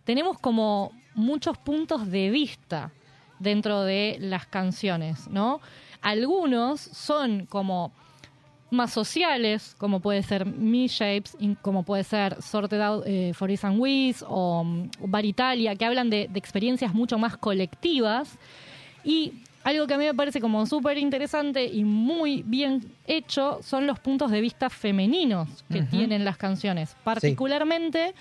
[0.04, 2.92] tenemos como muchos puntos de vista
[3.38, 5.60] dentro de las canciones, ¿no?
[6.02, 7.92] Algunos son como
[8.70, 13.64] más sociales, como puede ser Me Shapes, como puede ser Sorted Out eh, for Is
[13.64, 18.38] and Wiz o mm, Bar Italia, que hablan de, de experiencias mucho más colectivas.
[19.04, 23.86] Y algo que a mí me parece como súper interesante y muy bien hecho son
[23.86, 26.96] los puntos de vista femeninos que tienen las canciones.
[27.04, 28.14] Particularmente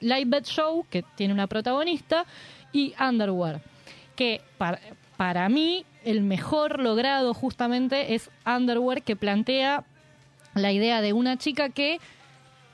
[0.00, 2.24] Live Bed Show, que tiene una protagonista,
[2.72, 3.60] y Underwear,
[4.14, 4.80] que para,
[5.16, 9.84] para mí el mejor logrado justamente es Underwear, que plantea
[10.54, 11.98] la idea de una chica que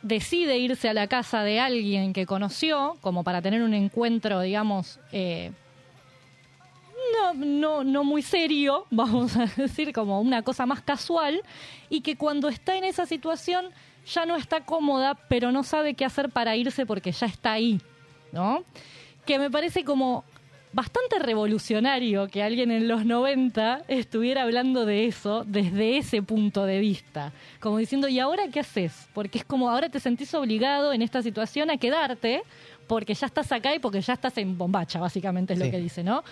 [0.02, 4.98] decide irse a la casa de alguien que conoció, como para tener un encuentro, digamos,
[5.12, 5.52] eh,
[7.12, 11.42] no, no, no muy serio, vamos a decir, como una cosa más casual,
[11.88, 13.66] y que cuando está en esa situación
[14.06, 17.80] ya no está cómoda, pero no sabe qué hacer para irse porque ya está ahí,
[18.32, 18.64] ¿no?
[19.24, 20.24] Que me parece como
[20.72, 26.80] bastante revolucionario que alguien en los 90 estuviera hablando de eso desde ese punto de
[26.80, 27.32] vista.
[27.60, 29.08] Como diciendo, ¿y ahora qué haces?
[29.12, 32.42] Porque es como ahora te sentís obligado en esta situación a quedarte
[32.86, 36.02] porque ya estás acá y porque ya estás en bombacha, básicamente es lo que dice,
[36.02, 36.24] ¿no?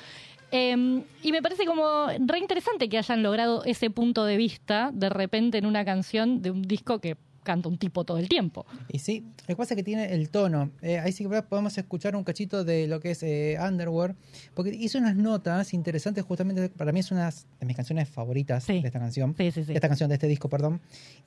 [0.52, 5.08] Eh, y me parece como re interesante que hayan logrado ese punto de vista de
[5.08, 8.66] repente en una canción de un disco que canta un tipo todo el tiempo.
[8.88, 10.70] Y sí, lo que pasa es que tiene el tono.
[10.82, 14.14] Eh, ahí sí que podemos escuchar un cachito de lo que es eh, Underwear,
[14.54, 18.74] porque hizo unas notas interesantes, justamente para mí es una de mis canciones favoritas Sí.
[18.80, 19.34] de esta canción.
[19.38, 19.68] Sí, sí, sí.
[19.68, 20.80] de esta canción, de este disco, perdón.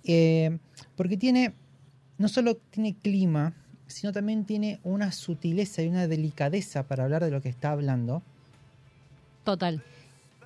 [0.04, 0.60] Eh,
[0.96, 1.54] porque tiene,
[2.20, 3.54] no solo tiene clima,
[3.88, 8.22] sino también tiene una sutileza y una delicadeza para hablar de lo que está hablando,
[9.44, 9.84] Total.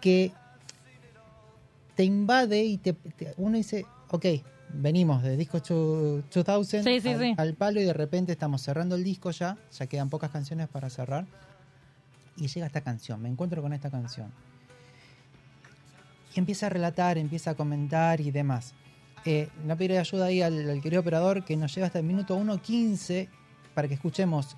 [0.01, 0.31] que
[1.95, 4.25] te invade y te, te- uno dice, ok,
[4.73, 7.33] venimos de disco chu- 2000 Sí, sí, al, sí.
[7.37, 10.89] al palo y de repente estamos cerrando el disco ya, ya quedan pocas canciones para
[10.89, 11.25] cerrar.
[12.35, 14.31] Y llega esta canción, me encuentro con esta canción.
[16.35, 18.73] Y empieza a relatar, empieza a comentar y demás.
[19.25, 22.37] Eh, no pediré ayuda ahí al, al querido operador que nos llega hasta el minuto
[22.39, 23.27] 1.15
[23.73, 24.55] para que escuchemos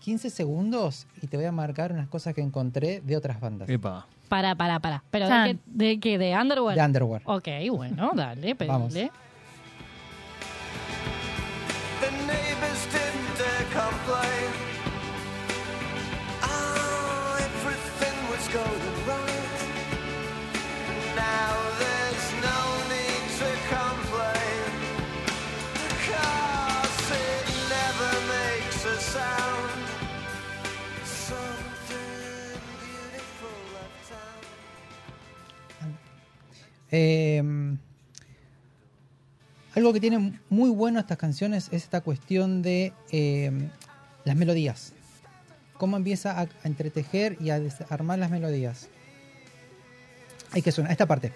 [0.00, 3.68] 15 segundos y te voy a marcar unas cosas que encontré de otras bandas.
[3.68, 4.06] Epa.
[4.28, 5.04] Para, para, para.
[5.10, 5.58] ¿Pero de?
[5.66, 6.18] ¿De qué?
[6.18, 6.76] ¿De Underwear?
[6.76, 7.22] De Underwear.
[7.24, 8.92] Ok, bueno, dale, Vamos.
[8.92, 9.10] pedile.
[12.00, 14.35] The neighbors didn't dare complain.
[36.90, 37.42] Eh,
[39.74, 43.52] algo que tiene muy bueno estas canciones es esta cuestión de eh,
[44.24, 44.94] las melodías.
[45.76, 48.88] Cómo empieza a, a entretejer y a desarmar las melodías.
[50.52, 51.32] Hay que sonar esta parte.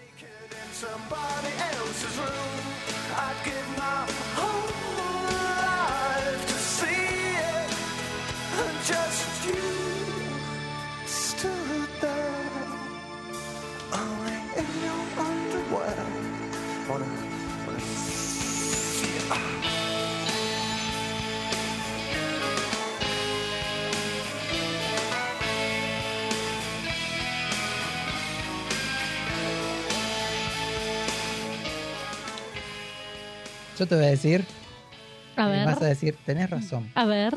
[33.81, 34.45] Yo te voy a decir,
[35.37, 35.64] A ver.
[35.64, 36.90] vas a decir, tenés razón.
[36.95, 37.35] A ver.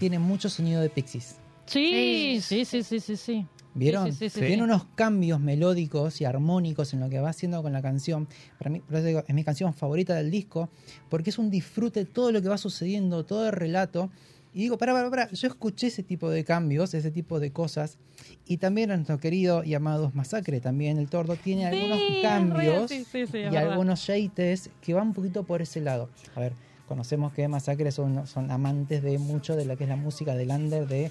[0.00, 1.36] Tiene mucho sonido de Pixies.
[1.66, 3.46] Sí, sí, sí, sí, sí, sí.
[3.72, 4.06] ¿Vieron?
[4.06, 4.46] Sí, sí, sí, sí.
[4.46, 8.26] Tiene unos cambios melódicos y armónicos en lo que va haciendo con la canción.
[8.58, 10.68] Para mí, por eso digo, es mi canción favorita del disco,
[11.08, 14.10] porque es un disfrute todo lo que va sucediendo, todo el relato.
[14.54, 17.98] Y digo, para, para, para, yo escuché ese tipo de cambios, ese tipo de cosas.
[18.46, 23.18] Y también nuestro querido y amados Masacre, también el tordo, tiene algunos cambios sí, sí,
[23.18, 23.70] y verdad.
[23.70, 26.10] algunos shades que van un poquito por ese lado.
[26.34, 26.52] A ver,
[26.86, 30.50] conocemos que Masacre son, son amantes de mucho de lo que es la música del
[30.50, 31.10] under de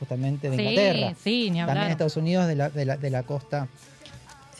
[0.00, 1.14] justamente de Inglaterra.
[1.22, 1.76] sí, ni hablar.
[1.76, 3.68] También Estados Unidos de la, de la, de la costa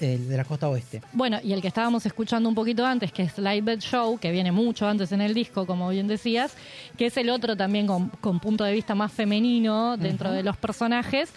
[0.00, 1.02] eh, de la costa oeste.
[1.12, 4.30] Bueno, y el que estábamos escuchando un poquito antes, que es Live Bed Show, que
[4.30, 6.56] viene mucho antes en el disco, como bien decías,
[6.96, 10.56] que es el otro también con, con punto de vista más femenino dentro de los
[10.56, 11.32] personajes.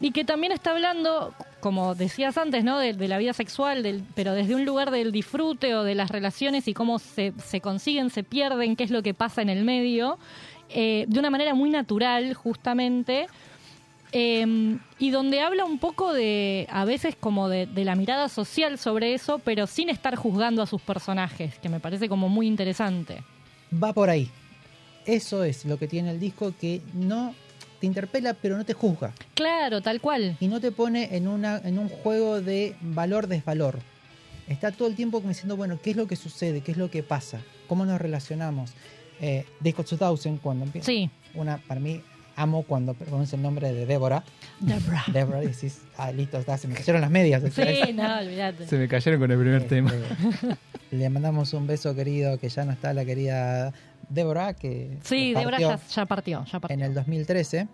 [0.00, 2.78] Y que también está hablando, como decías antes, ¿no?
[2.78, 6.10] De, de la vida sexual, del, pero desde un lugar del disfrute o de las
[6.10, 9.64] relaciones y cómo se, se consiguen, se pierden, qué es lo que pasa en el
[9.64, 10.18] medio,
[10.68, 13.28] eh, de una manera muy natural, justamente.
[14.16, 18.78] Eh, y donde habla un poco de, a veces como de, de la mirada social
[18.78, 23.24] sobre eso, pero sin estar juzgando a sus personajes, que me parece como muy interesante.
[23.82, 24.30] Va por ahí.
[25.04, 27.34] Eso es lo que tiene el disco que no
[27.80, 29.12] te interpela pero no te juzga.
[29.34, 30.36] Claro, tal cual.
[30.40, 33.80] y no te pone en, una, en un juego de valor-desvalor.
[34.48, 36.60] Está todo el tiempo diciendo, bueno, ¿qué es lo que sucede?
[36.60, 37.40] ¿Qué es lo que pasa?
[37.66, 38.72] ¿Cómo nos relacionamos?
[39.20, 40.86] Eh, Disco 2000, cuando empieza.
[40.86, 41.10] Sí.
[41.34, 42.00] Una, para mí,
[42.36, 44.24] amo cuando pronuncia el nombre de Débora.
[45.12, 47.42] Débora, y decís, ah, listo, está, se me cayeron las medias.
[47.52, 48.66] Sí, no, olvídate.
[48.66, 49.92] Se me cayeron con el primer Este, tema.
[50.90, 53.72] Le mandamos un beso querido, que ya no está la querida
[54.08, 56.74] Débora, que Sí, partió ya, ya partió, ya partió.
[56.74, 57.68] en el 2013.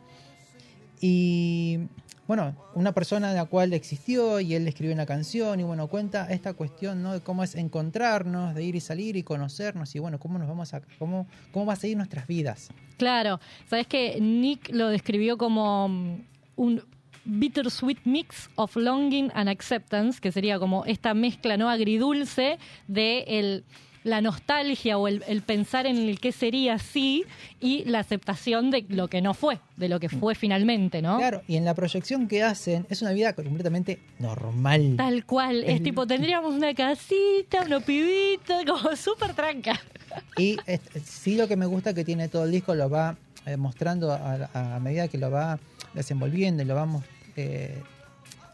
[1.01, 1.79] Y
[2.27, 6.31] bueno, una persona de la cual existió y él escribió una canción y bueno, cuenta
[6.31, 7.13] esta cuestión ¿no?
[7.15, 10.73] de cómo es encontrarnos, de ir y salir y conocernos y bueno, cómo nos vamos
[10.73, 12.71] a, cómo, cómo va a seguir nuestras vidas.
[12.99, 16.83] Claro, sabes que Nick lo describió como mm, un
[17.25, 23.65] bittersweet mix of longing and acceptance, que sería como esta mezcla no agridulce de el,
[24.03, 27.25] la nostalgia o el, el pensar en el que sería así
[27.61, 31.19] y la aceptación de lo que no fue, de lo que fue finalmente, ¿no?
[31.19, 34.95] Claro, y en la proyección que hacen es una vida completamente normal.
[34.97, 39.79] Tal cual, es tipo, tendríamos una casita, una pibita, como súper tranca.
[40.39, 43.57] Y es- sí lo que me gusta que tiene todo el disco lo va eh,
[43.57, 45.59] mostrando a, a medida que lo va
[45.95, 47.05] desenvolviendo y lo vamos
[47.37, 47.83] eh,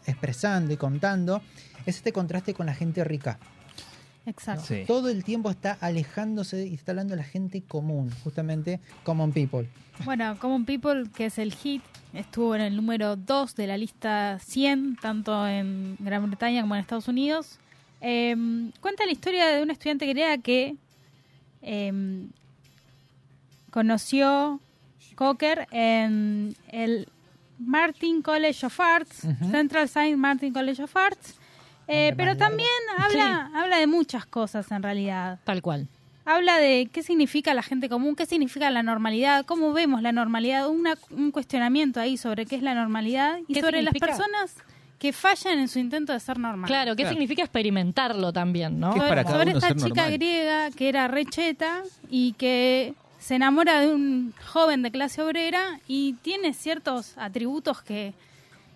[0.05, 1.41] expresando y contando,
[1.85, 3.39] es este contraste con la gente rica.
[4.27, 4.65] Exacto.
[4.67, 4.83] Sí.
[4.85, 9.67] Todo el tiempo está alejándose y está hablando de la gente común, justamente common people.
[10.05, 11.81] Bueno, Common People, que es el hit,
[12.13, 16.81] estuvo en el número 2 de la lista 100, tanto en Gran Bretaña como en
[16.81, 17.57] Estados Unidos.
[18.01, 18.35] Eh,
[18.79, 20.75] cuenta la historia de una estudiante griega que
[21.63, 22.27] eh,
[23.71, 24.59] conoció
[25.15, 27.07] Cocker en el
[27.57, 29.27] Martin College of Arts.
[29.51, 31.35] Central Saint Martin College of Arts.
[31.87, 35.87] Eh, pero también habla, habla de muchas cosas en realidad Tal cual.
[36.25, 40.67] habla de qué significa la gente común, qué significa la normalidad, cómo vemos la normalidad,
[40.69, 44.17] una- un cuestionamiento ahí sobre qué es la normalidad y ¿Qué sobre las significa?
[44.17, 44.55] personas
[44.99, 46.67] que fallan en su intento de ser normal.
[46.67, 47.17] Claro, ¿qué Claro.
[47.17, 48.89] signica experimentarlo también, no?
[48.93, 50.11] ¿Qué es sobre para cada sobre uno esta ser chica normal?
[50.13, 56.13] griega que era recheta y que se enamora de un joven de clase obrera y
[56.23, 58.13] tiene ciertos atributos que,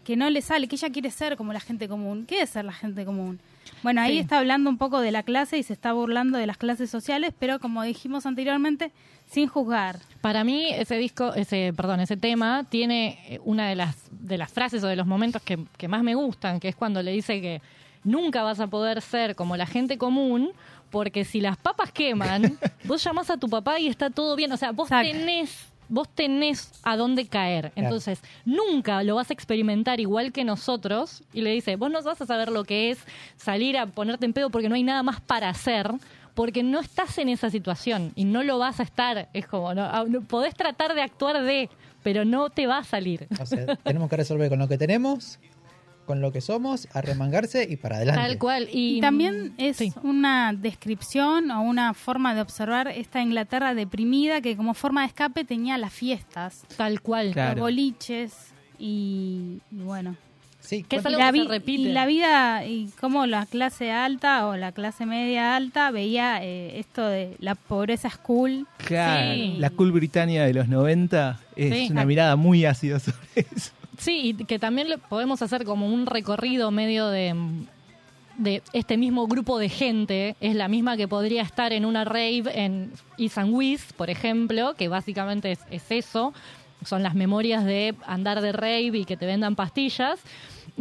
[0.04, 2.26] que no le sale, que ella quiere ser como la gente común.
[2.28, 3.40] ¿Qué es ser la gente común?
[3.84, 4.20] Bueno, ahí Sí.
[4.20, 7.34] está hablando un poco de la clase y se está burlando de las clases sociales,
[7.38, 8.92] pero como dijimos anteriormente,
[9.28, 10.00] sin juzgar.
[10.22, 14.52] Para mí ese disco, ese, perdón, ese tema tiene eh, una de las de las
[14.52, 17.40] frases o de los momentos que, que más me gustan, que es cuando le dice
[17.42, 17.62] que
[18.04, 20.52] nunca vas a poder ser como la gente común,
[20.89, 24.52] porque si las papas queman, vos llamás a tu papá y está todo bien.
[24.52, 25.12] O sea, vos Exacto.
[25.12, 27.72] tenés vos tenés a dónde caer.
[27.76, 31.24] Entonces, nunca lo vas a experimentar igual que nosotros.
[31.34, 32.98] Y le dice, vos no vas a saber lo que es
[33.38, 35.92] salir a ponerte en pedo porque no hay nada más para hacer.
[36.34, 39.28] Porque no estás en esa situación y no lo vas a estar.
[39.34, 41.70] Es como, no, Ah, no- podés tratar de actuar de,
[42.04, 43.28] pero no te va a salir.
[43.39, 45.39] O sea, tenemos que resolver con lo que tenemos,
[46.12, 48.22] con lo que somos, arremangarse y para adelante.
[48.22, 48.68] Tal cual.
[48.70, 49.93] Y, Y también es sí.
[50.03, 55.45] una descripción o una forma de observar esta Inglaterra deprimida que como forma de escape
[55.45, 57.32] tenía las fiestas, Tal cual.
[57.32, 57.51] Claro.
[57.51, 58.34] los boliches
[58.78, 60.18] y, y bueno.
[60.59, 61.82] Sí, Que es algo la, que se repite.
[61.82, 66.78] y la vida y cómo la clase alta o la clase media alta veía eh,
[66.78, 68.68] esto de la pobreza es cool.
[68.86, 69.55] Claro, Sí.
[69.59, 71.88] la cool Britannia de los 90 es Sí.
[71.89, 73.18] una mirada muy ácida sobre
[73.55, 73.72] eso.
[74.02, 77.36] Sí, y que también le podemos hacer como un recorrido medio de,
[78.39, 80.36] de este mismo grupo de gente.
[80.41, 83.54] Es la misma que podría estar en una rave en Isan
[83.95, 86.34] por ejemplo, que básicamente es, es eso,
[86.84, 90.20] son las memorias de andar de rave y que te vendan pastillas,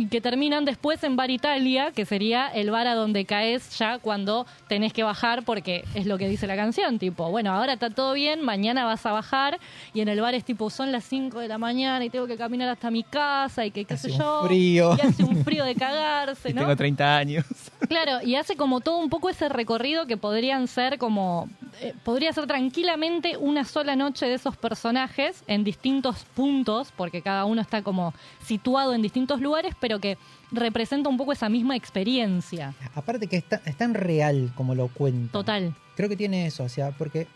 [0.09, 4.47] que terminan después en Bar Italia, que sería el bar a donde caes ya cuando
[4.69, 8.13] tenés que bajar, porque es lo que dice la canción, tipo, bueno, ahora está todo
[8.15, 9.59] bien, mañana vas a bajar,
[9.93, 12.37] y en el bar es tipo, son las 5 de la mañana y tengo que
[12.37, 14.43] caminar hasta mi casa y que qué Hace sé un yo.
[14.47, 14.97] frío.
[14.97, 16.61] Y hace un frío de cagarse, Y ¿no?
[16.63, 17.45] tengo 30 años.
[17.89, 21.49] Claro, y hace como todo un poco ese recorrido que podrían ser como.
[21.81, 27.47] eh, podría ser tranquilamente una sola noche de esos personajes en distintos puntos, porque cada
[27.47, 30.17] uno está como situado en distintos lugares, pero que
[30.53, 32.75] representa un poco esa misma experiencia.
[32.95, 35.33] Aparte que es tan, es tan real como lo cuento.
[35.39, 35.75] Total.
[35.97, 37.27] Creo que tiene eso, o sea, porque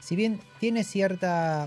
[0.00, 1.66] si bien tiene cierta...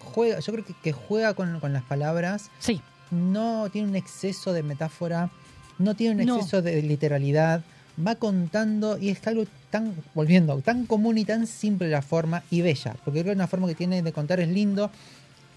[0.00, 2.80] Juega, yo creo que, que juega con, con las palabras, Sí,
[3.10, 5.30] no tiene un exceso de metáfora,
[5.78, 6.36] no tiene un No.
[6.36, 7.62] exceso de literalidad,
[8.06, 12.60] va contando y es algo tan, volviendo, tan común y tan simple la forma y
[12.60, 14.90] bella, porque creo que una forma que tiene de contar es lindo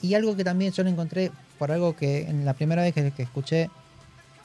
[0.02, 3.12] y algo que también yo lo encontré por algo que en la primera vez que,
[3.12, 3.70] que escuché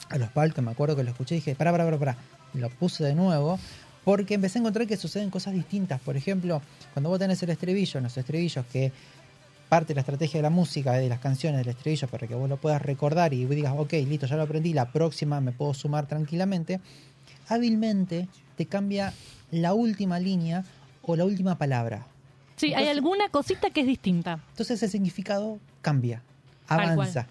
[0.09, 2.17] a los Pal, que me acuerdo que lo escuché, dije, pará, pará, pará, pará,
[2.53, 3.59] lo puse de nuevo.
[4.03, 5.99] Porque empecé a encontrar que suceden cosas distintas.
[5.99, 6.61] Por ejemplo,
[6.93, 8.91] cuando vos tenés el estribillo, en los estribillos que
[9.67, 12.47] parte de la estrategia de la música, de las canciones, del estribillo, para que vos
[12.47, 16.07] lo puedas recordar y digas, ok, listo, ya lo aprendí, la próxima me puedo sumar
[16.07, 16.79] tranquilamente,
[17.47, 19.13] hábilmente te cambia
[19.51, 20.63] la última línea
[21.01, 22.05] o la última palabra.
[22.55, 24.39] sí, hay alguna cosita que es distinta.
[24.51, 26.21] Entonces el significado cambia,
[26.67, 27.27] avanza.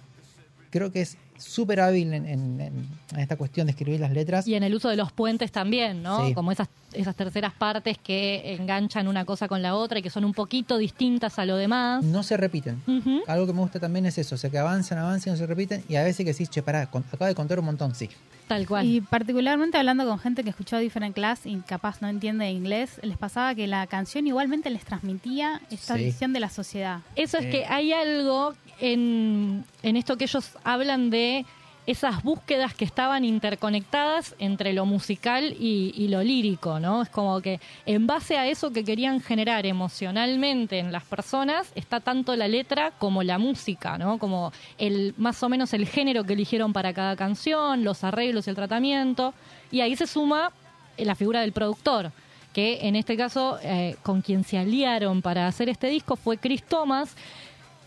[0.70, 4.47] Creo que es súper hábil en, en- en- en esta cuestión de escribir las letras.
[4.47, 6.26] Y en el uso de los puentes también, ¿no?
[6.26, 6.35] Sí.
[6.35, 10.24] Como esas, esas terceras partes que enganchan una cosa con la otra y que son
[10.24, 12.03] un poquito distintas a lo demás.
[12.05, 12.82] No se repiten.
[13.26, 15.84] Algo que me gusta también es eso, o sea, que avanzan, avanzan, no se repiten
[15.88, 18.09] y a veces que decís, che, pará, con- acabo de contar un montón, sí.
[18.49, 18.84] Tal cual.
[18.86, 23.16] Y particularmente hablando con gente que escuchó Different Class y capaz no entiende inglés, les
[23.16, 26.05] pasaba que la canción igualmente les transmitía esta Sí.
[26.05, 27.01] visión de la sociedad.
[27.16, 27.51] Eso es Eh.
[27.51, 31.47] que hay algo en, en esto que ellos hablan de
[31.87, 37.03] esas búsquedas que estaban interconectadas entre lo musical y, lo lírico, ¿no?
[37.03, 42.01] Es como que en base a eso que querían generar emocionalmente en las personas está
[42.01, 44.18] tanto la letra como la música, ¿no?
[44.18, 48.51] Como el más o menos el género que eligieron para cada canción, los arreglos y
[48.51, 49.35] el tratamiento,
[49.70, 50.53] y ahí se suma
[50.97, 52.12] la figura del productor
[52.55, 56.62] que en este caso eh, con quien se aliaron para hacer este disco fue Chris
[56.62, 57.16] Thomas,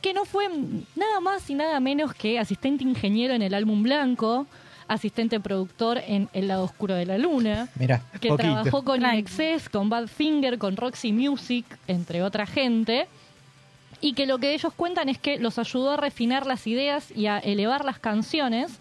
[0.01, 0.47] que no fue
[0.95, 4.47] nada más y nada menos que asistente ingeniero en el álbum Blanco,
[4.87, 8.37] asistente productor en El lado oscuro de la luna, Mirá, que Poquito.
[8.37, 8.99] trabajó con.
[8.99, 13.07] Inexcess, con Badfinger, con Roxy Music, entre otra gente,
[13.99, 17.27] y que lo que ellos cuentan es que los ayudó a refinar las ideas y
[17.27, 18.79] a elevar las canciones.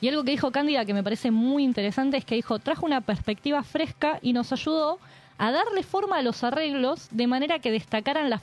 [0.00, 3.00] Y algo que dijo Cándida que me parece muy interesante es que dijo, trajo una
[3.00, 5.00] perspectiva fresca y nos ayudó
[5.38, 8.42] a darle forma a los arreglos de manera que destacaran las,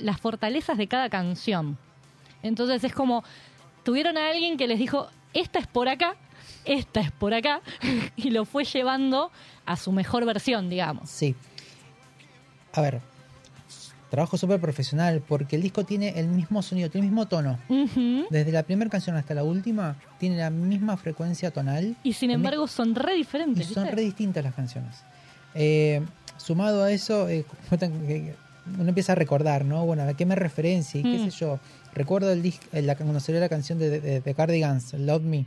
[0.00, 1.76] las fortalezas de cada canción.
[2.42, 3.24] Entonces es como,
[3.84, 6.14] tuvieron a alguien que les dijo, esta es por acá,
[6.64, 7.60] esta es por acá,
[8.16, 9.30] y lo fue llevando
[9.64, 11.10] a su mejor versión, digamos.
[11.10, 11.34] sí.
[12.72, 13.00] A ver,
[14.10, 17.58] trabajo súper profesional porque el disco tiene el mismo sonido, tiene el mismo tono.
[18.28, 21.96] Desde la primera canción hasta la última, tiene la misma frecuencia tonal.
[22.02, 23.66] Y sin embargo son re Y diferentes.
[23.66, 23.96] son ¿viste?
[23.96, 25.02] re distintas las canciones.
[25.54, 26.02] Eh,
[26.46, 27.44] sumado a eso, eh,
[28.78, 29.84] uno empieza a recordar, ¿no?
[29.86, 31.00] Bueno, ¿a qué me referencia?
[31.00, 31.30] Y qué Mm.
[31.30, 31.58] sé yo.
[31.94, 35.44] Recuerdo el disco, la, cuando salió la canción de, de, de Cardigans, Love Me,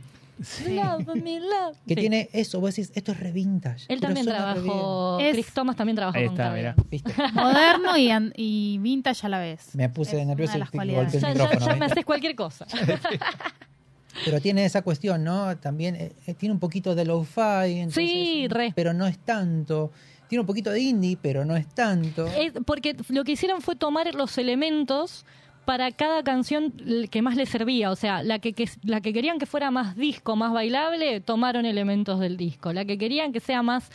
[0.70, 1.76] Love me, love.
[1.86, 2.00] que Sí.
[2.00, 2.60] tiene eso.
[2.60, 3.84] Vos decís, esto es re vintage.
[3.88, 7.12] Él también trabajó, Chris Thomas también trabajó Ahí con está, bien, ¿viste?
[7.34, 9.74] Moderno y, y vintage a la vez.
[9.74, 11.66] Me puse Es nervioso y golpeé el Ya, ya- micrófono.
[11.66, 11.76] ya ¿eh?
[11.76, 12.66] me haces cualquier cosa.
[14.24, 15.56] Pero tiene esa cuestión, ¿no?
[15.58, 17.78] También eh, eh, tiene un poquito de lo-fi.
[17.80, 18.72] entonces, Sí, re.
[18.74, 19.92] Pero no es tanto.
[20.30, 22.26] Tiene un poquito de indie, pero no es tanto.
[22.64, 25.26] Porque lo que hicieron fue tomar los elementos
[25.66, 26.72] para cada canción
[27.10, 27.90] que más les servía.
[27.90, 31.66] O sea, la que, que- la que querían que fuera más disco, más bailable, tomaron
[31.66, 32.72] elementos del disco.
[32.72, 33.90] La que querían que sea más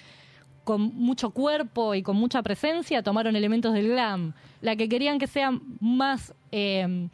[0.66, 4.34] con mucho cuerpo y con mucha presencia, tomaron elementos del glam.
[4.62, 7.08] La que querían que sea más eh,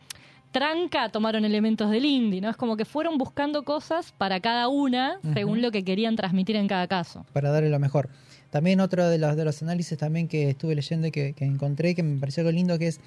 [0.51, 2.41] tranca, tomaron elementos del indie.
[2.41, 2.49] ¿no?
[2.49, 6.67] Es como que fueron buscando cosas para cada una, según lo que querían transmitir en
[6.67, 7.25] cada caso.
[7.33, 8.09] para darle lo mejor.
[8.51, 11.95] También otro de los, de los análisis también que estuve leyendo y que, que encontré,
[11.95, 12.99] que me pareció algo lindo, que es,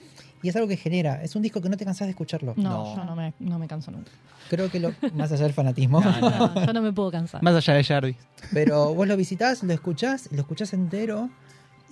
[0.42, 2.54] y es algo que genera, es un disco que no te cansás de escucharlo.
[2.56, 2.62] No,
[2.94, 2.96] No.
[2.96, 4.10] yo no me, no me canso nunca.
[4.50, 7.42] Creo que lo, más allá del fanatismo, No, yo no me puedo cansar.
[7.42, 8.16] Más allá de Jarvis.
[8.52, 11.28] pero vos lo visitás, lo escuchás, lo escuchás entero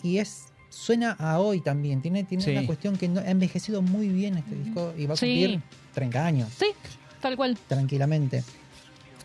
[0.02, 2.00] y es suena a hoy también.
[2.00, 2.50] Tiene, tiene Sí.
[2.52, 5.26] una cuestión que no- ha envejecido muy bien este disco y va a Sí.
[5.26, 6.48] cumplir 30 años.
[6.58, 6.66] Sí,
[7.20, 7.58] tal cual.
[7.68, 8.42] tranquilamente.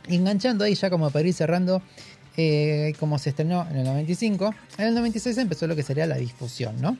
[0.10, 1.82] Y enganchando ahí ya como para ir cerrando,
[2.38, 6.18] eh, como se estrenó en el 95, en el 96 empezó lo que sería la
[6.18, 6.96] difusión, ¿no?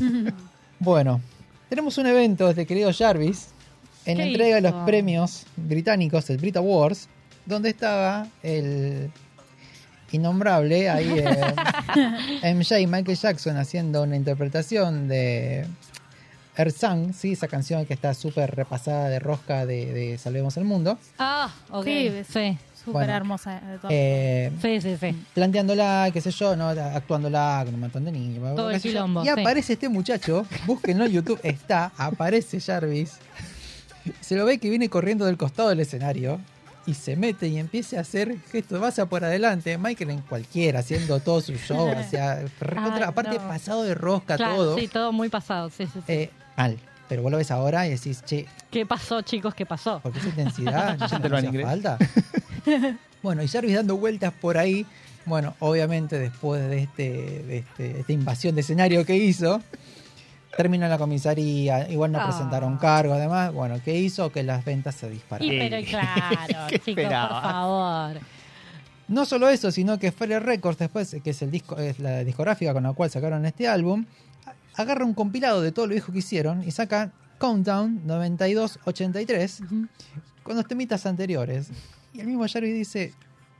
[0.78, 1.20] bueno,
[1.68, 3.48] tenemos un evento de querido Jarvis
[4.06, 7.08] en la ¿Qué entrega de los premios británicos, el Brit Awards,
[7.44, 9.10] donde estaba el
[10.10, 15.66] innombrable ahí eh, MJ Michael Jackson haciendo una interpretación de
[16.56, 17.32] Earth ¿sí?
[17.32, 20.98] esa canción que está súper repasada de rosca de, de Salvemos el Mundo.
[21.18, 21.84] Ah, ok.
[21.84, 23.12] Sí, Sí, Súper Bueno.
[23.12, 23.60] hermosa.
[23.60, 24.96] De todas Eh, sí, sí.
[24.98, 25.16] sí.
[25.34, 26.68] planteándola, qué sé yo, ¿no?
[26.68, 28.56] actuándola con un montón de niños.
[28.56, 29.30] Todo el quilombo, Y sí.
[29.30, 33.18] aparece este muchacho, búsquenlo en YouTube, está, aparece Jarvis.
[34.20, 36.40] Se lo ve que viene corriendo del costado del escenario
[36.86, 39.78] y se mete y empieza a hacer gestos, vas a por adelante.
[39.78, 43.46] Michael en cualquiera, haciendo todo su show, o sea, recontra- Ay, aparte no.
[43.48, 44.78] pasado de rosca Claro, todo.
[44.78, 45.70] sí, todo muy pasado.
[45.70, 46.12] Sí, sí, sí.
[46.12, 46.76] Eh, mal.
[47.08, 49.54] Pero vos lo ves ahora y decís, che, ¿Qué pasó, chicos?
[49.54, 50.00] ¿Qué pasó?
[50.00, 50.96] ¿Por qué esa intensidad?
[51.10, 51.98] ¿Ya te no lo falta?
[53.22, 54.86] bueno, y Jarvis dando vueltas por ahí.
[55.24, 57.02] Bueno, obviamente después de este,
[57.46, 59.62] de este- esta invasión de escenario que hizo,
[60.56, 61.88] terminó en la comisaría.
[61.88, 62.26] Igual no Ah.
[62.26, 63.52] presentaron cargo, además.
[63.52, 64.30] Bueno, ¿qué hizo?
[64.32, 65.50] Que las ventas se Y dispararon.
[65.58, 67.40] pero claro, ¿Qué chicos, por esperaba?
[67.42, 68.20] favor.
[69.08, 72.72] No solo eso, sino que Fire Records, después, que es el disco, es la discográfica
[72.72, 74.06] con la cual sacaron este álbum,
[74.74, 79.60] agarra un compilado de todo lo viejo que hicieron y saca Countdown 9283
[80.42, 81.68] con los temitas anteriores.
[82.12, 83.14] Y el mismo Jarvis dice,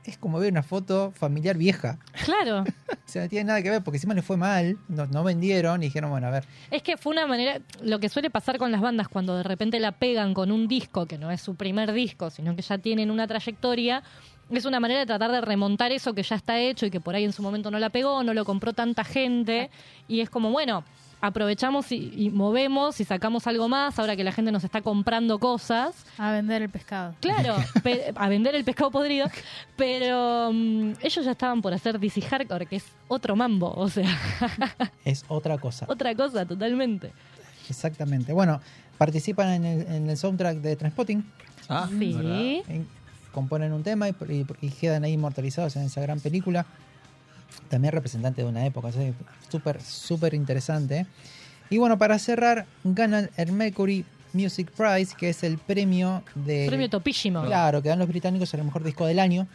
[0.05, 1.97] es como ver una foto familiar vieja.
[2.23, 2.63] Claro.
[3.05, 5.83] O sea, no tiene nada que ver, porque encima le fue mal, no, no vendieron
[5.83, 8.71] y dijeron, bueno, a ver, Es que fue una manera, lo que suele pasar con
[8.71, 11.91] las bandas cuando de repente la pegan con un disco que no es su primer
[11.91, 14.01] disco, sino que ya tienen una trayectoria,
[14.49, 17.13] es una manera de tratar de remontar eso que ya está hecho y que por
[17.13, 19.69] ahí en su momento no la pegó, no lo compró tanta gente,
[20.07, 20.83] y es como, bueno,
[21.25, 25.39] aprovechamos y, y movemos y sacamos algo más ahora que la gente nos está comprando
[25.39, 26.05] cosas.
[26.17, 27.15] A vender el pescado.
[27.21, 29.27] Claro, pe- a vender el pescado podrido,
[29.77, 34.09] pero mm, ellos ya estaban por hacer DC Hardcore, que es otro mambo, o sea,
[35.05, 35.85] es otra cosa.
[35.87, 37.11] otra cosa totalmente.
[37.69, 38.33] Exactamente.
[38.33, 38.59] Bueno,
[38.97, 41.23] participan en el, en el soundtrack de Transpotting,
[41.69, 41.87] Ah.
[41.97, 42.61] Sí.
[43.31, 46.65] componen un tema y, y- y quedan ahí inmortalizados en esa gran película.
[47.69, 48.89] También representante de una época,
[49.49, 51.05] súper, súper interesante.
[51.69, 56.65] Y bueno, para cerrar, ganan el Mercury Music Prize, que es el premio de...
[56.67, 57.43] Premio topísimo.
[57.43, 59.47] Claro, que dan los británicos al mejor disco del año.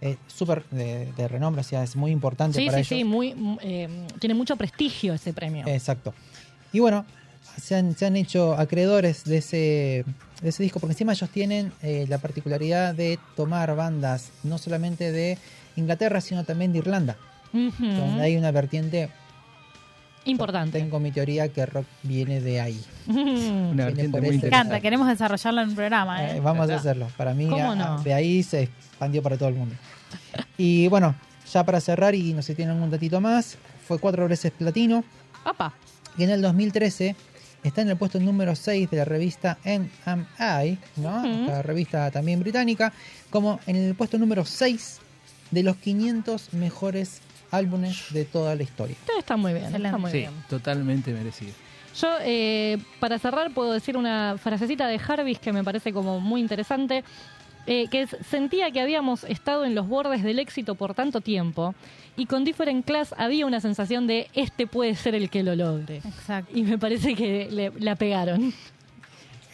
[0.00, 2.98] Eh, súper de, de renombre, o sea, es muy importante Sí, para sí, ellos.
[2.98, 5.64] sí, muy, eh, tiene mucho prestigio ese premio.
[5.68, 6.12] Exacto.
[6.72, 7.04] Y bueno,
[7.60, 10.04] se han, se han hecho acreedores de ese,
[10.40, 15.12] de ese disco, porque encima ellos tienen eh, la particularidad de tomar bandas no solamente
[15.12, 15.38] de
[15.76, 17.16] Inglaterra, sino también de Irlanda,
[17.52, 19.08] donde hay una vertiente.
[20.24, 20.78] Importante.
[20.78, 22.80] Tengo mi teoría que rock viene de ahí.
[23.08, 26.24] Una vertiente por muy encanta, queremos desarrollarlo en un programa.
[26.24, 26.36] ¿eh?
[26.36, 27.08] Eh, vamos a hacerlo.
[27.16, 28.02] Para mí, ¿Cómo a- no?
[28.02, 29.74] de ahí se expandió para todo el mundo.
[30.56, 31.16] Y bueno,
[31.52, 33.56] ya para cerrar, y no sé si tienen algún datito más,
[33.86, 35.02] fue cuatro veces platino.
[35.44, 35.74] Apa.
[36.16, 37.16] Y en el 2013
[37.64, 41.18] está en el puesto número 6 de la revista NMI, ¿no?
[41.18, 41.46] Ujú.
[41.50, 42.92] La revista también británica,
[43.28, 45.00] como en el puesto número 6
[45.52, 47.20] de los 500 mejores
[47.52, 48.96] álbumes de toda la historia.
[49.06, 49.74] Todo está muy bien.
[49.74, 50.32] Está muy Sí, bien.
[50.48, 51.52] totalmente merecido.
[52.00, 56.40] Yo, eh, para cerrar, puedo decir una frasecita de Jarvis que me parece como muy
[56.40, 57.04] interesante.
[57.66, 61.76] eh, que es, sentía que habíamos estado en los bordes del éxito por tanto tiempo
[62.16, 65.98] y con Different Class había una sensación de este puede ser el que lo logre.
[65.98, 66.50] Exacto.
[66.58, 68.52] Y me parece que le, la pegaron.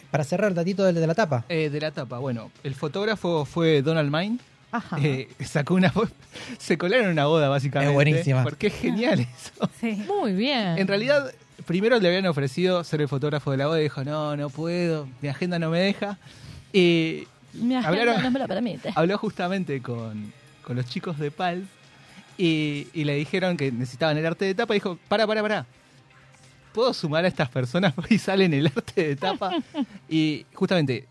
[0.09, 1.45] Para cerrar, datito de, de la tapa.
[1.49, 4.39] Eh, de la tapa, bueno, el fotógrafo fue Donald Mine.
[4.71, 4.97] Ajá.
[5.01, 5.91] Eh, sacó una.
[6.57, 7.89] Se colaron una boda, básicamente.
[7.91, 8.43] Es buenísima.
[8.43, 9.69] Porque es genial eso.
[9.79, 10.03] Sí.
[10.07, 10.77] Muy bien.
[10.77, 11.31] En realidad,
[11.65, 15.07] primero le habían ofrecido ser el fotógrafo de la boda y dijo: No, no puedo,
[15.21, 16.17] mi agenda no me deja.
[16.71, 18.91] Y Mi agenda hablaron- no me lo permite.
[18.95, 20.31] habló justamente con,
[20.63, 21.31] con los chicos de
[22.37, 25.65] y, y le dijeron que necesitaban el arte de tapa y dijo, para, para, para.
[26.73, 29.51] ¿Puedo sumar a estas personas y salen el arte de tapa?
[30.09, 31.08] y justamente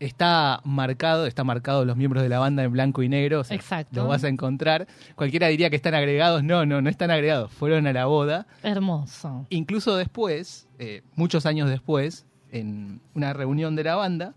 [0.00, 3.56] está marcado, está marcado los miembros de la banda en blanco y negro, o sea,
[3.56, 4.00] Exacto.
[4.02, 4.88] lo vas a encontrar.
[5.14, 8.46] Cualquiera diría que están agregados, no, no, no están agregados, fueron a la boda.
[8.62, 9.46] Hermoso.
[9.50, 14.34] Incluso después, eh, muchos años después, en una reunión de la banda,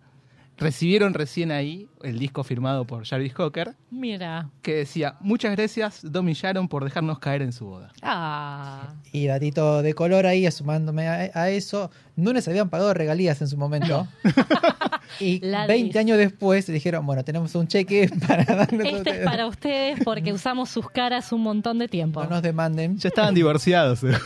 [0.57, 4.49] recibieron recién ahí el disco firmado por Jarvis Cocker, Mira.
[4.61, 7.91] que decía, muchas gracias Dom y Sharon por dejarnos caer en su boda.
[8.01, 8.93] Ah.
[9.11, 13.47] Y datito de color ahí, sumándome a, a eso, no les habían pagado regalías en
[13.47, 14.07] su momento.
[15.19, 18.95] y La 20 dis- años después dijeron, bueno, tenemos un cheque para darles Este es
[18.97, 19.25] ustedes.
[19.25, 22.23] para ustedes porque usamos sus caras un montón de tiempo.
[22.23, 22.97] No nos demanden.
[22.97, 23.99] Ya estaban divorciados.
[23.99, 24.21] seguro.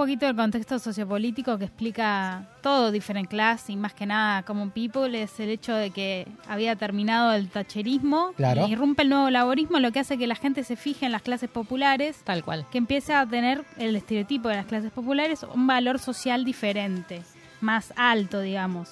[0.00, 5.20] Poquito del contexto sociopolítico que explica todo Different Class y más que nada Common People
[5.22, 8.66] es el hecho de que había terminado el tacherismo Claro.
[8.66, 11.20] y irrumpe el nuevo laborismo, lo que hace que la gente se fije en las
[11.20, 12.66] clases populares, Tal cual.
[12.70, 17.22] que empiece a tener el estereotipo de las clases populares un valor social diferente,
[17.60, 18.88] más alto, digamos.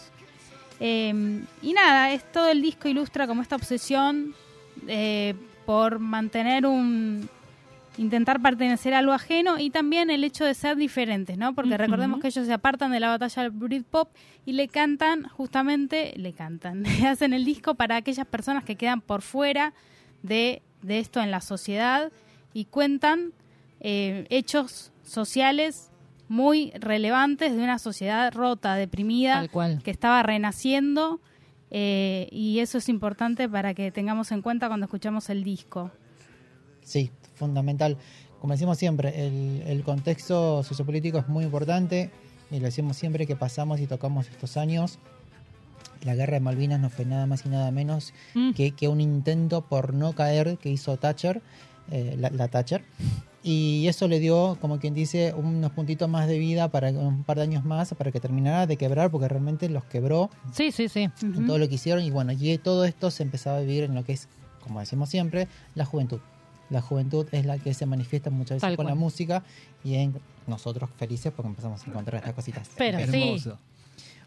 [0.80, 4.34] Eh, y nada, es todo el disco ilustra como esta obsesión
[4.86, 5.34] eh,
[5.64, 7.28] por mantener un
[7.98, 11.54] intentar pertenecer a algo ajeno y también el hecho de ser diferentes, ¿no?
[11.54, 14.08] Porque recordemos que ellos se apartan de la batalla del Britpop
[14.46, 19.00] y le cantan justamente, le cantan, le hacen el disco para aquellas personas que quedan
[19.00, 19.74] por fuera
[20.22, 22.10] de, de esto en la sociedad
[22.54, 23.32] y cuentan
[23.80, 25.90] eh, hechos sociales
[26.28, 29.82] muy relevantes de una sociedad rota, deprimida, cual.
[29.82, 31.20] que estaba renaciendo
[31.70, 35.90] eh, y eso es importante para que tengamos en cuenta cuando escuchamos el disco.
[36.82, 37.96] Sí, fundamental.
[38.40, 42.10] Como decimos siempre, el, el contexto sociopolítico es muy importante
[42.50, 44.98] y lo decimos siempre que pasamos y tocamos estos años.
[46.04, 48.52] La guerra de Malvinas no fue nada más y nada menos Mm.
[48.52, 51.42] que, que un intento por no caer que hizo Thatcher,
[51.90, 52.84] eh, la, la Thatcher.
[53.42, 57.36] Y eso le dio, como quien dice, unos puntitos más de vida para un par
[57.38, 61.08] de años más para que terminara de quebrar, porque realmente los quebró Sí, sí, sí.
[61.22, 63.94] en todo lo que hicieron y bueno, y todo esto se empezaba a vivir en
[63.94, 64.28] lo que es,
[64.62, 66.20] como decimos siempre, la juventud.
[66.70, 69.42] La juventud es la que se manifiesta muchas veces Tal con la música
[69.84, 72.70] y en nosotros felices porque empezamos a encontrar estas cositas.
[72.76, 73.42] Pero sí.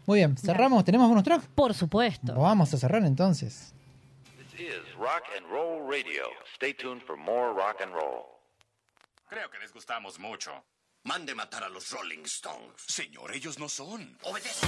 [0.06, 1.42] Muy bien, cerramos, tenemos bonus track.
[1.54, 2.34] por supuesto.
[2.34, 3.72] Vamos a cerrar entonces.
[4.36, 6.24] This is Rock and Roll Radio.
[6.56, 8.26] Stay tuned for more rock and roll.
[9.28, 10.50] Creo que les gustamos mucho.
[11.04, 12.82] Mande matar a los Rolling Stones.
[12.86, 14.16] Señor, ellos no son.
[14.24, 14.66] Obedece.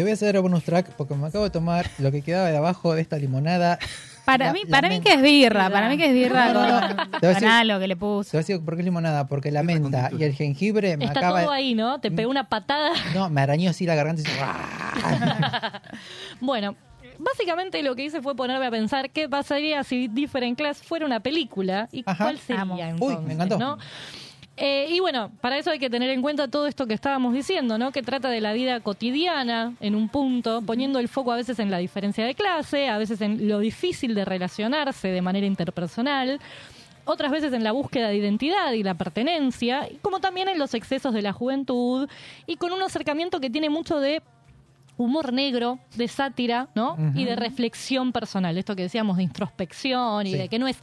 [0.00, 2.48] Te voy a hacer el bonus track porque me acabo de tomar lo que quedaba
[2.48, 3.78] de abajo de esta limonada.
[4.24, 7.20] Para La- mí, la para mí que es birra, para mí que es birra No.
[7.20, 8.30] Te a algo que le Te puse.
[8.34, 11.42] voy a decir por qué limonada, porque la menta y el jengibre me Está acaba
[11.42, 12.00] todo ahí, ¿no?
[12.00, 12.92] Te pegó una patada.
[13.14, 14.24] No, me arañó así la garganta y.
[16.40, 16.76] Bueno,
[17.18, 21.20] básicamente lo que hice fue ponerme a pensar qué pasaría si Different Class fuera una
[21.20, 22.24] película y Ajá.
[22.24, 22.64] cuál sería.
[22.74, 23.58] Uy, entonces, me encantó.
[23.58, 23.76] ¿no?
[24.62, 27.78] Eh, y bueno, para eso hay que tener en cuenta todo esto que estábamos diciendo,
[27.78, 27.92] ¿no?
[27.92, 31.70] Que trata de la vida cotidiana en un punto, poniendo el foco a veces en
[31.70, 36.38] la diferencia de clase, a veces en lo difícil de relacionarse de manera interpersonal,
[37.06, 41.14] otras veces en la búsqueda de identidad y la pertenencia, como también en los excesos
[41.14, 42.06] de la juventud,
[42.46, 44.20] y con un acercamiento que tiene mucho de
[44.98, 46.98] humor negro, de sátira, ¿no?
[47.14, 50.36] Y de reflexión personal, esto que decíamos de introspección y Sí.
[50.36, 50.76] de que no es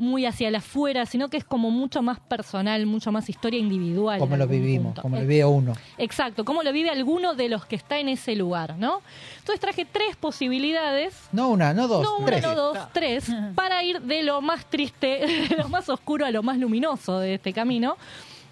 [0.00, 4.18] muy hacia el afuera, sino que es como mucho más personal, mucho más historia individual.
[4.18, 5.02] como lo vivimos, punto.
[5.02, 5.74] como lo vive uno.
[5.98, 9.02] Exacto, cómo lo vive alguno de los que está en ese lugar, ¿no?
[9.38, 12.42] Entonces traje tres posibilidades No una, no dos, no una, tres.
[12.42, 15.06] no dos, tres, para ir de lo más triste,
[15.50, 17.96] de lo más oscuro a lo más luminoso de este camino.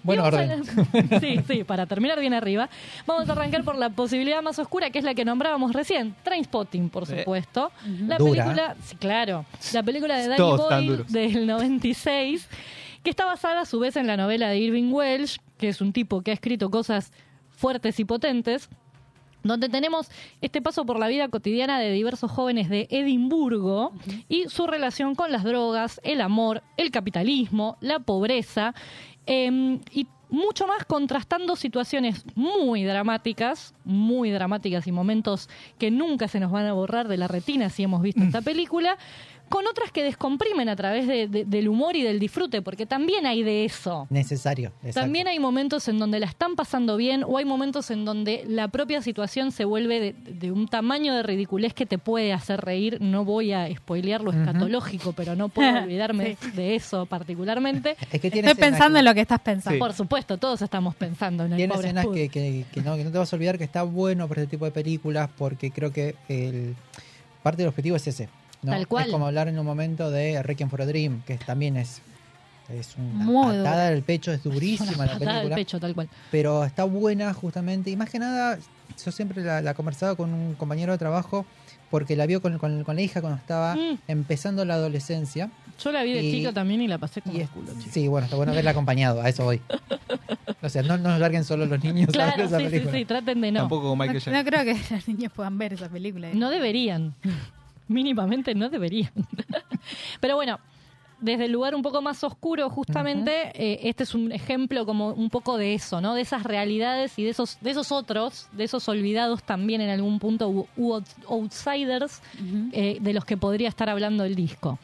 [0.03, 0.51] Buen orden.
[0.51, 2.69] a- sí, sí, para terminar bien arriba.
[3.05, 6.89] Vamos a arrancar por la posibilidad más oscura, que es la que nombrábamos recién, Trainspotting,
[6.89, 7.71] por supuesto.
[8.07, 8.43] La Dura.
[8.45, 12.47] película, sí, claro, la película de Danny Boyle del 96,
[13.03, 15.91] que está basada a su vez en la novela de Irving Welsh, que es un
[15.93, 17.11] tipo que ha escrito cosas
[17.51, 18.69] fuertes y potentes,
[19.43, 20.09] donde tenemos
[20.41, 23.93] este paso por la vida cotidiana de diversos jóvenes de Edimburgo
[24.27, 28.73] y su relación con las drogas, el amor, el capitalismo, la pobreza
[29.31, 36.39] eh, y mucho más contrastando situaciones muy dramáticas, muy dramáticas y momentos que nunca se
[36.39, 38.97] nos van a borrar de la retina si hemos visto esta película,
[39.49, 43.25] con otras que descomprimen a través de- de- del humor y del disfrute, porque también
[43.25, 44.07] hay de eso.
[44.09, 44.71] Necesario.
[44.83, 45.01] exacto.
[45.01, 48.67] También hay momentos en donde la están pasando bien o hay momentos en donde la
[48.67, 52.99] propia situación se vuelve de, de un tamaño de ridiculez que te puede hacer reír.
[53.01, 57.95] No voy a spoilear lo escatológico, pero no puedo olvidarme de eso particularmente.
[58.11, 59.75] Es que Estoy pensando que- en lo que estás pensando.
[59.75, 59.79] Sí.
[59.79, 62.13] Por supuesto, todos estamos pensando en el Tiene escenas Spud.
[62.15, 64.51] que, que- que no, que no te vas a olvidar que está bueno para este
[64.51, 66.75] tipo de películas porque creo que el
[67.41, 68.29] parte del objetivo es ese.
[68.61, 68.71] ¿No?
[68.71, 69.05] Tal cual.
[69.05, 72.01] Es como hablar en un momento de Requiem for a Dream, que también es,
[72.69, 75.55] es una Muy patada del pecho, es durísima Una la patada del película.
[75.55, 76.09] pecho, tal cual.
[76.31, 78.57] pero está buena justamente y más que nada
[79.03, 81.45] yo siempre la, la conversaba con un compañero de trabajo
[81.89, 83.97] porque la vio con, con- con la hija cuando estaba Mm.
[84.07, 85.49] empezando la adolescencia
[85.81, 87.89] Yo la vi de Y- chica también y la pasé como y es, culo, chico.
[87.91, 89.61] sí bueno está bueno verla acompañado a eso voy
[90.61, 92.69] o sea no no nos larguen solo los niños a ver Claro, esa sí, sí,
[92.71, 93.59] película sí, traten de no.
[93.61, 94.45] Tampoco con No, Michael no Jackson.
[94.45, 96.29] creo que los niños puedan ver esa película.
[96.33, 97.13] No deberían.
[97.89, 99.11] Mínimamente no deberían.
[100.21, 100.59] Pero bueno,
[101.19, 105.29] desde el lugar un poco más oscuro, justamente, eh, este es un ejemplo como un
[105.29, 106.13] poco de eso, ¿no?
[106.13, 110.19] De esas realidades y de esos, de esos otros, de esos olvidados también en algún
[110.19, 112.21] punto, u, u out- outsiders,
[112.71, 114.79] eh, de los que podría estar hablando el disco.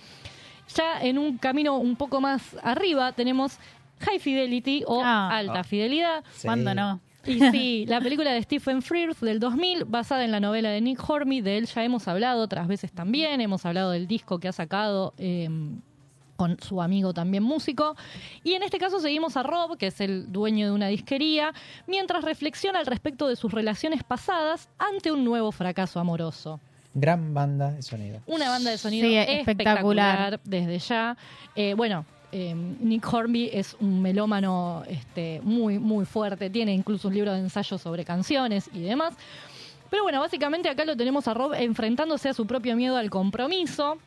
[0.75, 3.57] Ya en un camino un poco más arriba tenemos
[4.01, 5.29] High Fidelity o Ah.
[5.37, 6.23] Alta Fidelidad.
[6.33, 6.47] Sí.
[6.47, 6.99] ¿Cuándo no?
[7.25, 11.07] Y sí, la película de Stephen Frears del 2000, basada en la novela de Nick
[11.07, 14.51] Hornby, de él ya hemos hablado otras veces también, hemos hablado del disco que ha
[14.53, 15.49] sacado eh,
[16.35, 17.95] con su amigo también músico.
[18.43, 21.53] Y en este caso seguimos a Rob, que es el dueño de una disquería,
[21.87, 26.59] mientras reflexiona al respecto de sus relaciones pasadas ante un nuevo fracaso amoroso.
[26.93, 28.21] Gran banda de sonido.
[28.25, 30.33] Una banda de sonido Sí, espectacular.
[30.35, 30.39] espectacular.
[30.45, 31.17] desde ya.
[31.55, 32.05] Eh, bueno,
[32.37, 36.49] eh, Nick Hornby es un melómano este, muy, muy fuerte.
[36.49, 39.13] Tiene incluso un libro de ensayos sobre canciones y demás.
[39.89, 43.99] Pero bueno, básicamente acá lo tenemos a Rob enfrentándose a su propio miedo al compromiso.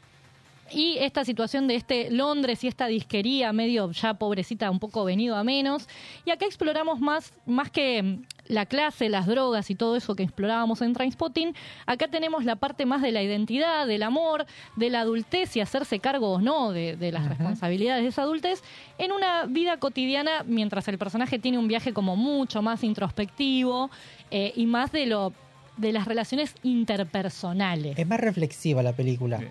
[0.72, 5.36] Y esta situación de este Londres y esta disquería medio ya pobrecita, un poco venido
[5.36, 5.88] a menos.
[6.24, 10.80] Y acá exploramos más, más que la clase, las drogas y todo eso que explorábamos
[10.80, 11.54] en Trainspotting,
[11.86, 14.46] acá tenemos la parte más de la identidad, del amor,
[14.76, 18.62] de la adultez y hacerse cargo o no de, de las responsabilidades de esa adultez
[18.96, 23.90] en una vida cotidiana mientras el personaje tiene un viaje como mucho más introspectivo
[24.30, 25.32] eh, y más de lo
[25.76, 27.96] de las relaciones interpersonales.
[27.96, 29.38] Es más reflexiva la película.
[29.38, 29.46] Sí.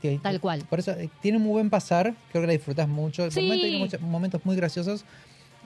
[0.00, 0.64] Tiene- Tal cual.
[0.68, 2.14] Por eso eh, tiene un muy buen pasar.
[2.30, 3.24] Creo que la disfrutas mucho.
[3.24, 3.40] Por Sí.
[3.42, 5.04] momentos tiene muchos- momentos muy graciosos.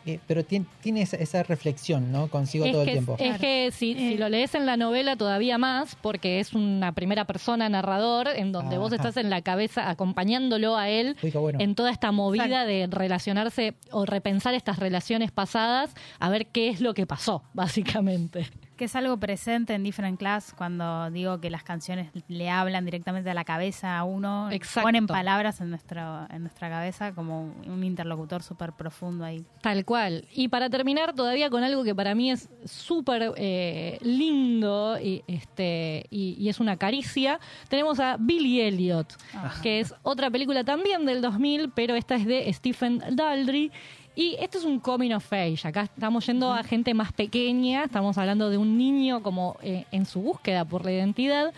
[0.06, 2.28] eh, pero tiene, tiene esa, esa reflexión, ¿no?
[2.28, 3.16] Consigo es todo que, el tiempo.
[3.18, 7.26] Es que si, si lo lees en la novela todavía más, porque es una primera
[7.26, 8.96] persona narrador en donde vos Ajá.
[8.96, 11.58] estás en la cabeza acompañándolo a él Uy, qué bueno.
[11.60, 12.68] en toda esta movida Exacto.
[12.70, 18.46] de relacionarse o repensar estas relaciones pasadas, a ver qué es lo que pasó, básicamente.
[18.80, 23.28] Que es algo presente en Different Class cuando digo que las canciones le hablan directamente
[23.28, 24.50] a la cabeza a uno.
[24.50, 24.86] Exacto.
[24.86, 29.44] Ponen palabras en, nuestro, en nuestra cabeza como un interlocutor súper profundo ahí.
[29.60, 30.24] Tal cual.
[30.32, 36.06] Y para terminar todavía con algo que para mí es súper eh, lindo y, este,
[36.08, 39.14] y, y es una caricia, tenemos a Billy Elliot,
[39.62, 43.72] que es otra película también del 2000, pero esta es de Stephen Daldry.
[44.20, 45.60] Y este es un coming of age.
[45.66, 50.04] Acá estamos yendo a gente más pequeña, estamos hablando de un niño como eh, en
[50.04, 51.54] su búsqueda por la identidad.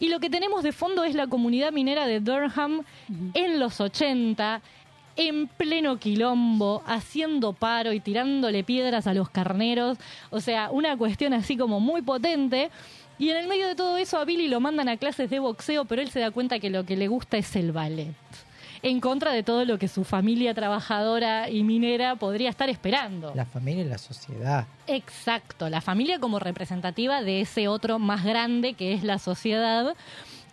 [0.00, 2.82] Y lo que tenemos de fondo es la comunidad minera de Durham
[3.34, 4.60] en los 80,
[5.14, 9.96] en pleno quilombo, haciendo paro y tirándole piedras a los carneros.
[10.30, 12.72] O sea, una cuestión así como muy potente.
[13.20, 15.84] Y en el medio de todo eso a Billy lo mandan a clases de boxeo,
[15.84, 18.16] pero él se da cuenta que lo que le gusta es el ballet.
[18.84, 23.32] En contra de todo lo que su familia trabajadora y minera podría estar esperando.
[23.34, 24.66] La familia y la sociedad.
[24.86, 29.96] Exacto, la familia como representativa de ese otro más grande que es la sociedad.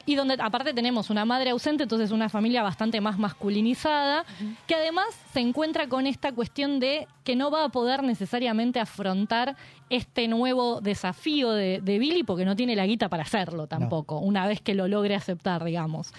[0.05, 4.23] Y donde aparte tenemos una madre ausente, entonces una familia bastante más masculinizada,
[4.65, 9.57] que además se encuentra con esta cuestión de que no va a poder necesariamente afrontar
[9.89, 14.47] este nuevo desafío de, de Billy porque no tiene la guita para hacerlo tampoco, una
[14.47, 16.13] vez que lo logre aceptar, digamos.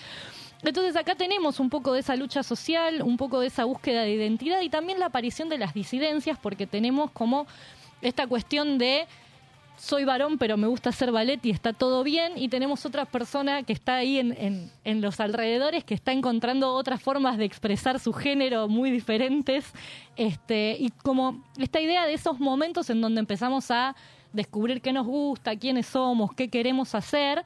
[0.64, 4.12] Entonces acá tenemos un poco de esa lucha social, un poco de esa búsqueda de
[4.12, 7.46] identidad y también la aparición de las disidencias, porque tenemos como
[8.00, 9.06] esta cuestión de
[9.78, 13.62] soy varón pero me gusta hacer ballet y está todo bien y tenemos otra persona
[13.64, 17.98] que está ahí en, en- en los alrededores que está encontrando otras formas de expresar
[17.98, 19.64] su género muy diferentes
[20.16, 23.96] este y como esta idea de esos momentos en donde empezamos a
[24.32, 27.42] descubrir qué nos gusta, quiénes somos, qué queremos hacer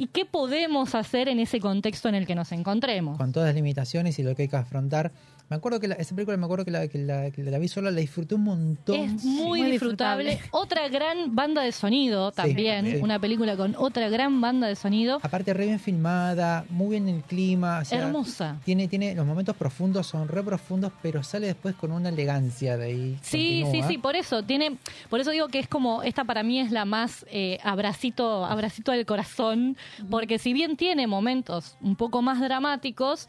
[0.00, 3.18] y qué podemos hacer en ese contexto en el que nos encontremos.
[3.18, 5.12] Con todas las limitaciones y lo que hay que afrontar.
[5.50, 7.66] Me acuerdo que la, esa película me acuerdo que la, que la, que la vi
[7.66, 8.94] sola, la disfruté un montón.
[9.00, 10.30] Es muy, Muy disfrutable.
[10.30, 10.64] disfrutable.
[10.64, 12.86] Otra gran banda de sonido también.
[12.86, 12.96] sí.
[13.02, 15.18] Una película con otra gran banda de sonido.
[15.22, 17.80] Aparte, re bien filmada, muy bien el clima.
[17.80, 18.60] o sea, Hermosa.
[18.64, 22.84] Tiene, tiene, los momentos profundos son re profundos, pero sale después con una elegancia de
[22.84, 23.18] ahí.
[23.20, 23.88] Sí, continúa.
[23.88, 24.76] sí, sí, por eso tiene,
[25.08, 28.92] por eso digo que es como esta para mí es la más eh, abracito, abracito
[28.92, 29.76] del corazón,
[30.10, 33.26] porque si bien tiene momentos un poco más dramáticos,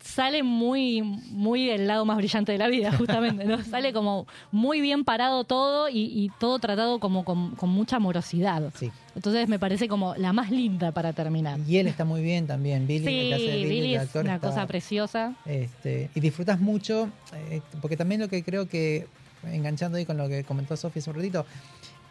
[0.00, 3.62] sale muy, muy del lado más brillante de la vida, justamente, ¿no?
[3.64, 8.72] Sale como muy bien parado todo y, y todo tratado como con, con mucha amorosidad.
[8.76, 8.90] Sí.
[9.16, 11.58] Entonces me parece como la más linda para terminar.
[11.66, 12.86] Y él está muy bien también.
[12.86, 15.34] Billy, Sí, el de Billy, Billy el es actor, una está- cosa preciosa.
[15.44, 17.10] Este, y disfrutas mucho,
[17.50, 19.06] eh, porque también lo que creo que,
[19.44, 21.44] enganchando ahí con lo que comentó Sofía hace un ratito,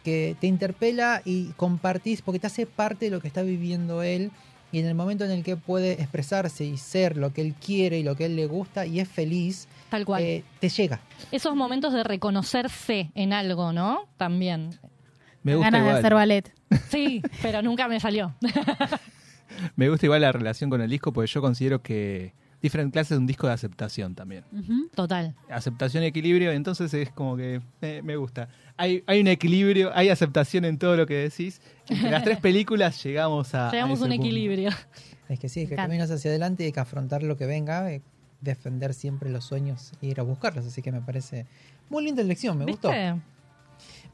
[0.04, 4.30] que te interpela y compartís, porque te hace parte de lo que está viviendo él,
[4.72, 7.98] y en el momento en el que puede expresarse y ser lo que él quiere
[7.98, 10.22] y lo que él le gusta y es feliz, Tal cual.
[10.22, 11.00] eh, te llega.
[11.32, 14.06] Esos momentos de reconocerse en algo, ¿no?
[14.16, 14.70] También.
[15.42, 16.52] Me gusta Ganas de hacer ballet.
[16.90, 18.34] Sí, pero nunca me salió.
[19.76, 23.18] Me gusta igual la relación con el disco porque yo considero que diferentes clases de
[23.18, 24.44] un disco de aceptación también.
[24.94, 25.34] Total.
[25.48, 28.48] Aceptación y equilibrio, entonces es como que eh, me gusta.
[28.76, 31.60] Hay, hay un equilibrio, hay aceptación en todo lo que decís.
[31.88, 33.70] Entre las tres películas llegamos a.
[33.70, 34.24] Llegamos a un punto.
[34.24, 34.70] equilibrio.
[35.28, 37.92] Es que sí, es que caminas hacia adelante y hay que afrontar lo que venga,
[37.92, 38.00] eh,
[38.40, 40.66] defender siempre los sueños e ir a buscarlos.
[40.66, 41.46] Así que me parece
[41.90, 42.90] muy linda elección, me gustó.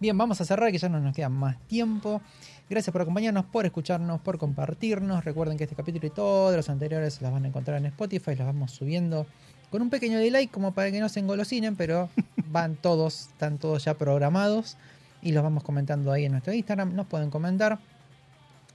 [0.01, 2.20] Bien, vamos a cerrar que ya no nos queda más tiempo.
[2.69, 5.25] Gracias por acompañarnos, por escucharnos, por compartirnos.
[5.25, 8.47] Recuerden que este capítulo y todos los anteriores los van a encontrar en Spotify, los
[8.47, 9.27] vamos subiendo
[9.71, 12.09] con un pequeño delay como para que no se engolosinen, pero
[12.51, 14.79] van todos, están todos ya programados
[15.21, 16.95] y los vamos comentando ahí en nuestro Instagram.
[16.95, 17.79] Nos pueden comentar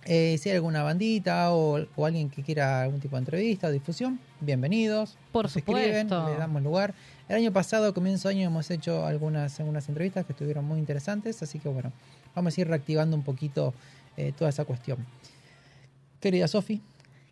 [0.06, 3.72] eh, si hay alguna bandita o, o alguien que quiera algún tipo de entrevista o
[3.72, 4.20] difusión.
[4.40, 5.18] Bienvenidos.
[5.32, 6.30] Por Nos escriben, supuesto.
[6.30, 6.94] le damos lugar.
[7.28, 11.42] El año pasado, comienzo de año, hemos hecho algunas, algunas entrevistas que estuvieron muy interesantes,
[11.44, 11.92] así que bueno,
[12.36, 13.73] vamos a ir reactivando un poquito
[14.17, 14.97] eh, toda esa cuestión.
[16.19, 16.82] Querida Sofi,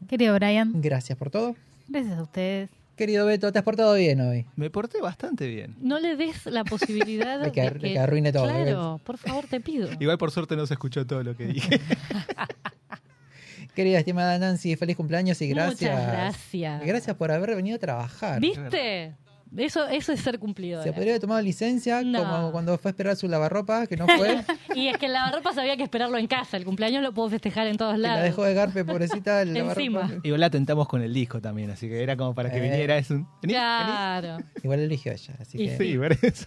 [0.07, 1.55] Querido Brian, gracias por todo.
[1.87, 2.69] gracias a ustedes.
[2.95, 4.45] Querido Beto, te has portado bien hoy.
[4.55, 5.75] Me porté bastante bien.
[5.81, 8.45] No le des la posibilidad De que- que, de que arruine todo.
[8.45, 9.87] Claro, por favor, te pido.
[9.99, 11.79] Igual por suerte no se escuchó todo lo que dije.
[13.75, 15.91] Querida estimada Nancy, feliz cumpleaños y gracias.
[15.91, 16.83] Muchas gracias.
[16.85, 18.39] Gracias por haber venido a trabajar.
[18.41, 19.13] ¿Viste?
[19.55, 20.83] Eso, eso es ser cumplido.
[20.83, 22.19] Se podría haber tomado licencia No.
[22.23, 24.43] como cuando fue a esperar su lavarropa, que no fue.
[24.75, 26.57] Y es que el lavarropas había que esperarlo en casa.
[26.57, 28.23] El cumpleaños lo puedo festejar en todos que la lados.
[28.25, 29.41] dejó de garpe, pobrecita.
[29.41, 30.01] El Encima.
[30.01, 30.27] lavarropa.
[30.27, 32.61] Igual la tentamos con el disco también, así que era como para que Eh.
[32.61, 32.97] viniera.
[32.97, 35.77] Es un, vení, Claro, Igual eligió ella, así Y que.
[35.77, 36.45] Sí, por eso.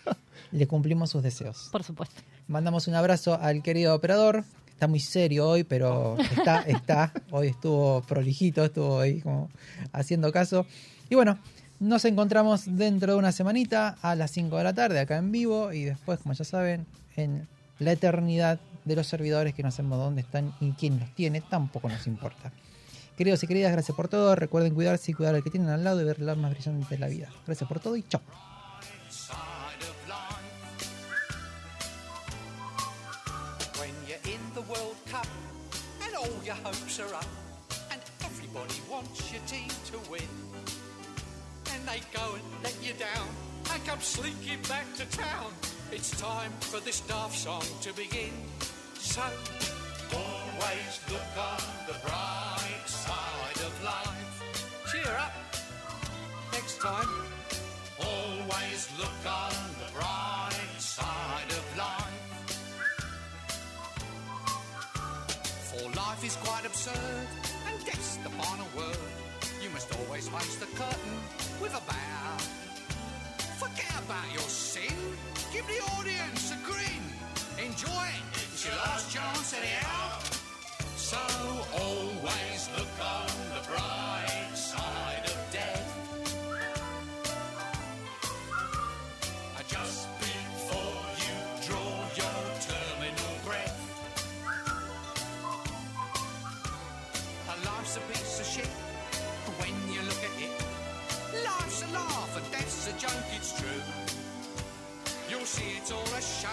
[0.53, 1.69] le cumplimos sus deseos.
[1.73, 2.21] por supuesto.
[2.49, 4.45] Mandamos un abrazo al querido operador.
[4.67, 7.13] que Está muy serio hoy, pero está, está.
[7.31, 9.51] Hoy estuvo prolijito, estuvo ahí como
[9.93, 10.65] haciendo caso.
[11.09, 11.39] Y bueno,
[11.81, 15.73] nos encontramos dentro de una semanita a las 5 de la tarde acá en vivo
[15.73, 20.21] y después, como ya saben, en la eternidad de los servidores que no sabemos dónde
[20.21, 22.53] están y quién los tiene, tampoco nos importa.
[23.17, 24.35] Queridos y queridas, gracias por todo.
[24.35, 26.99] Recuerden cuidarse y cuidar al que tienen al lado y ver lado más brillante de
[26.99, 27.29] la vida.
[27.47, 28.23] Gracias por todo y chao.
[36.51, 37.40] your hopes are
[41.91, 43.27] they go and let you down
[43.73, 45.51] and come slinking back to town.
[45.91, 48.31] It's time for this daft song to begin.
[48.95, 49.23] So
[50.13, 54.31] always look on the bright side of life.
[54.93, 55.33] Cheer up.
[56.53, 57.09] Next time.
[57.99, 62.19] Always look on the bright side of life.
[65.69, 67.27] For life is quite absurd,
[67.67, 69.13] and death's the final word.
[69.63, 72.37] You must always face the curtain with a bow.
[73.59, 74.97] Forget about your sin.
[75.53, 77.03] Give the audience a grin.
[77.59, 78.25] Enjoy it.
[78.33, 80.19] It's your last chance anyhow.
[80.97, 81.19] So
[81.75, 84.30] always look on the bright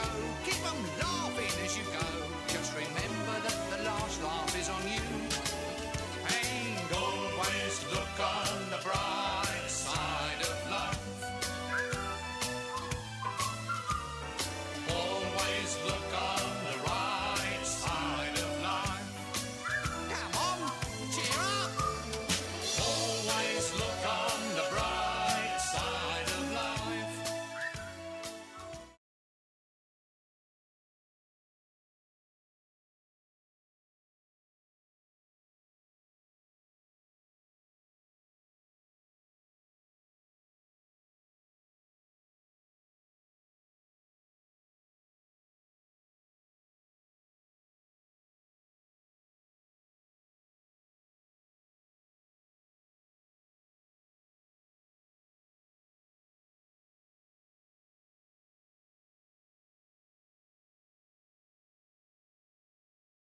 [0.01, 0.45] all a show.
[0.45, 2.06] Keep 'em laughing as you go.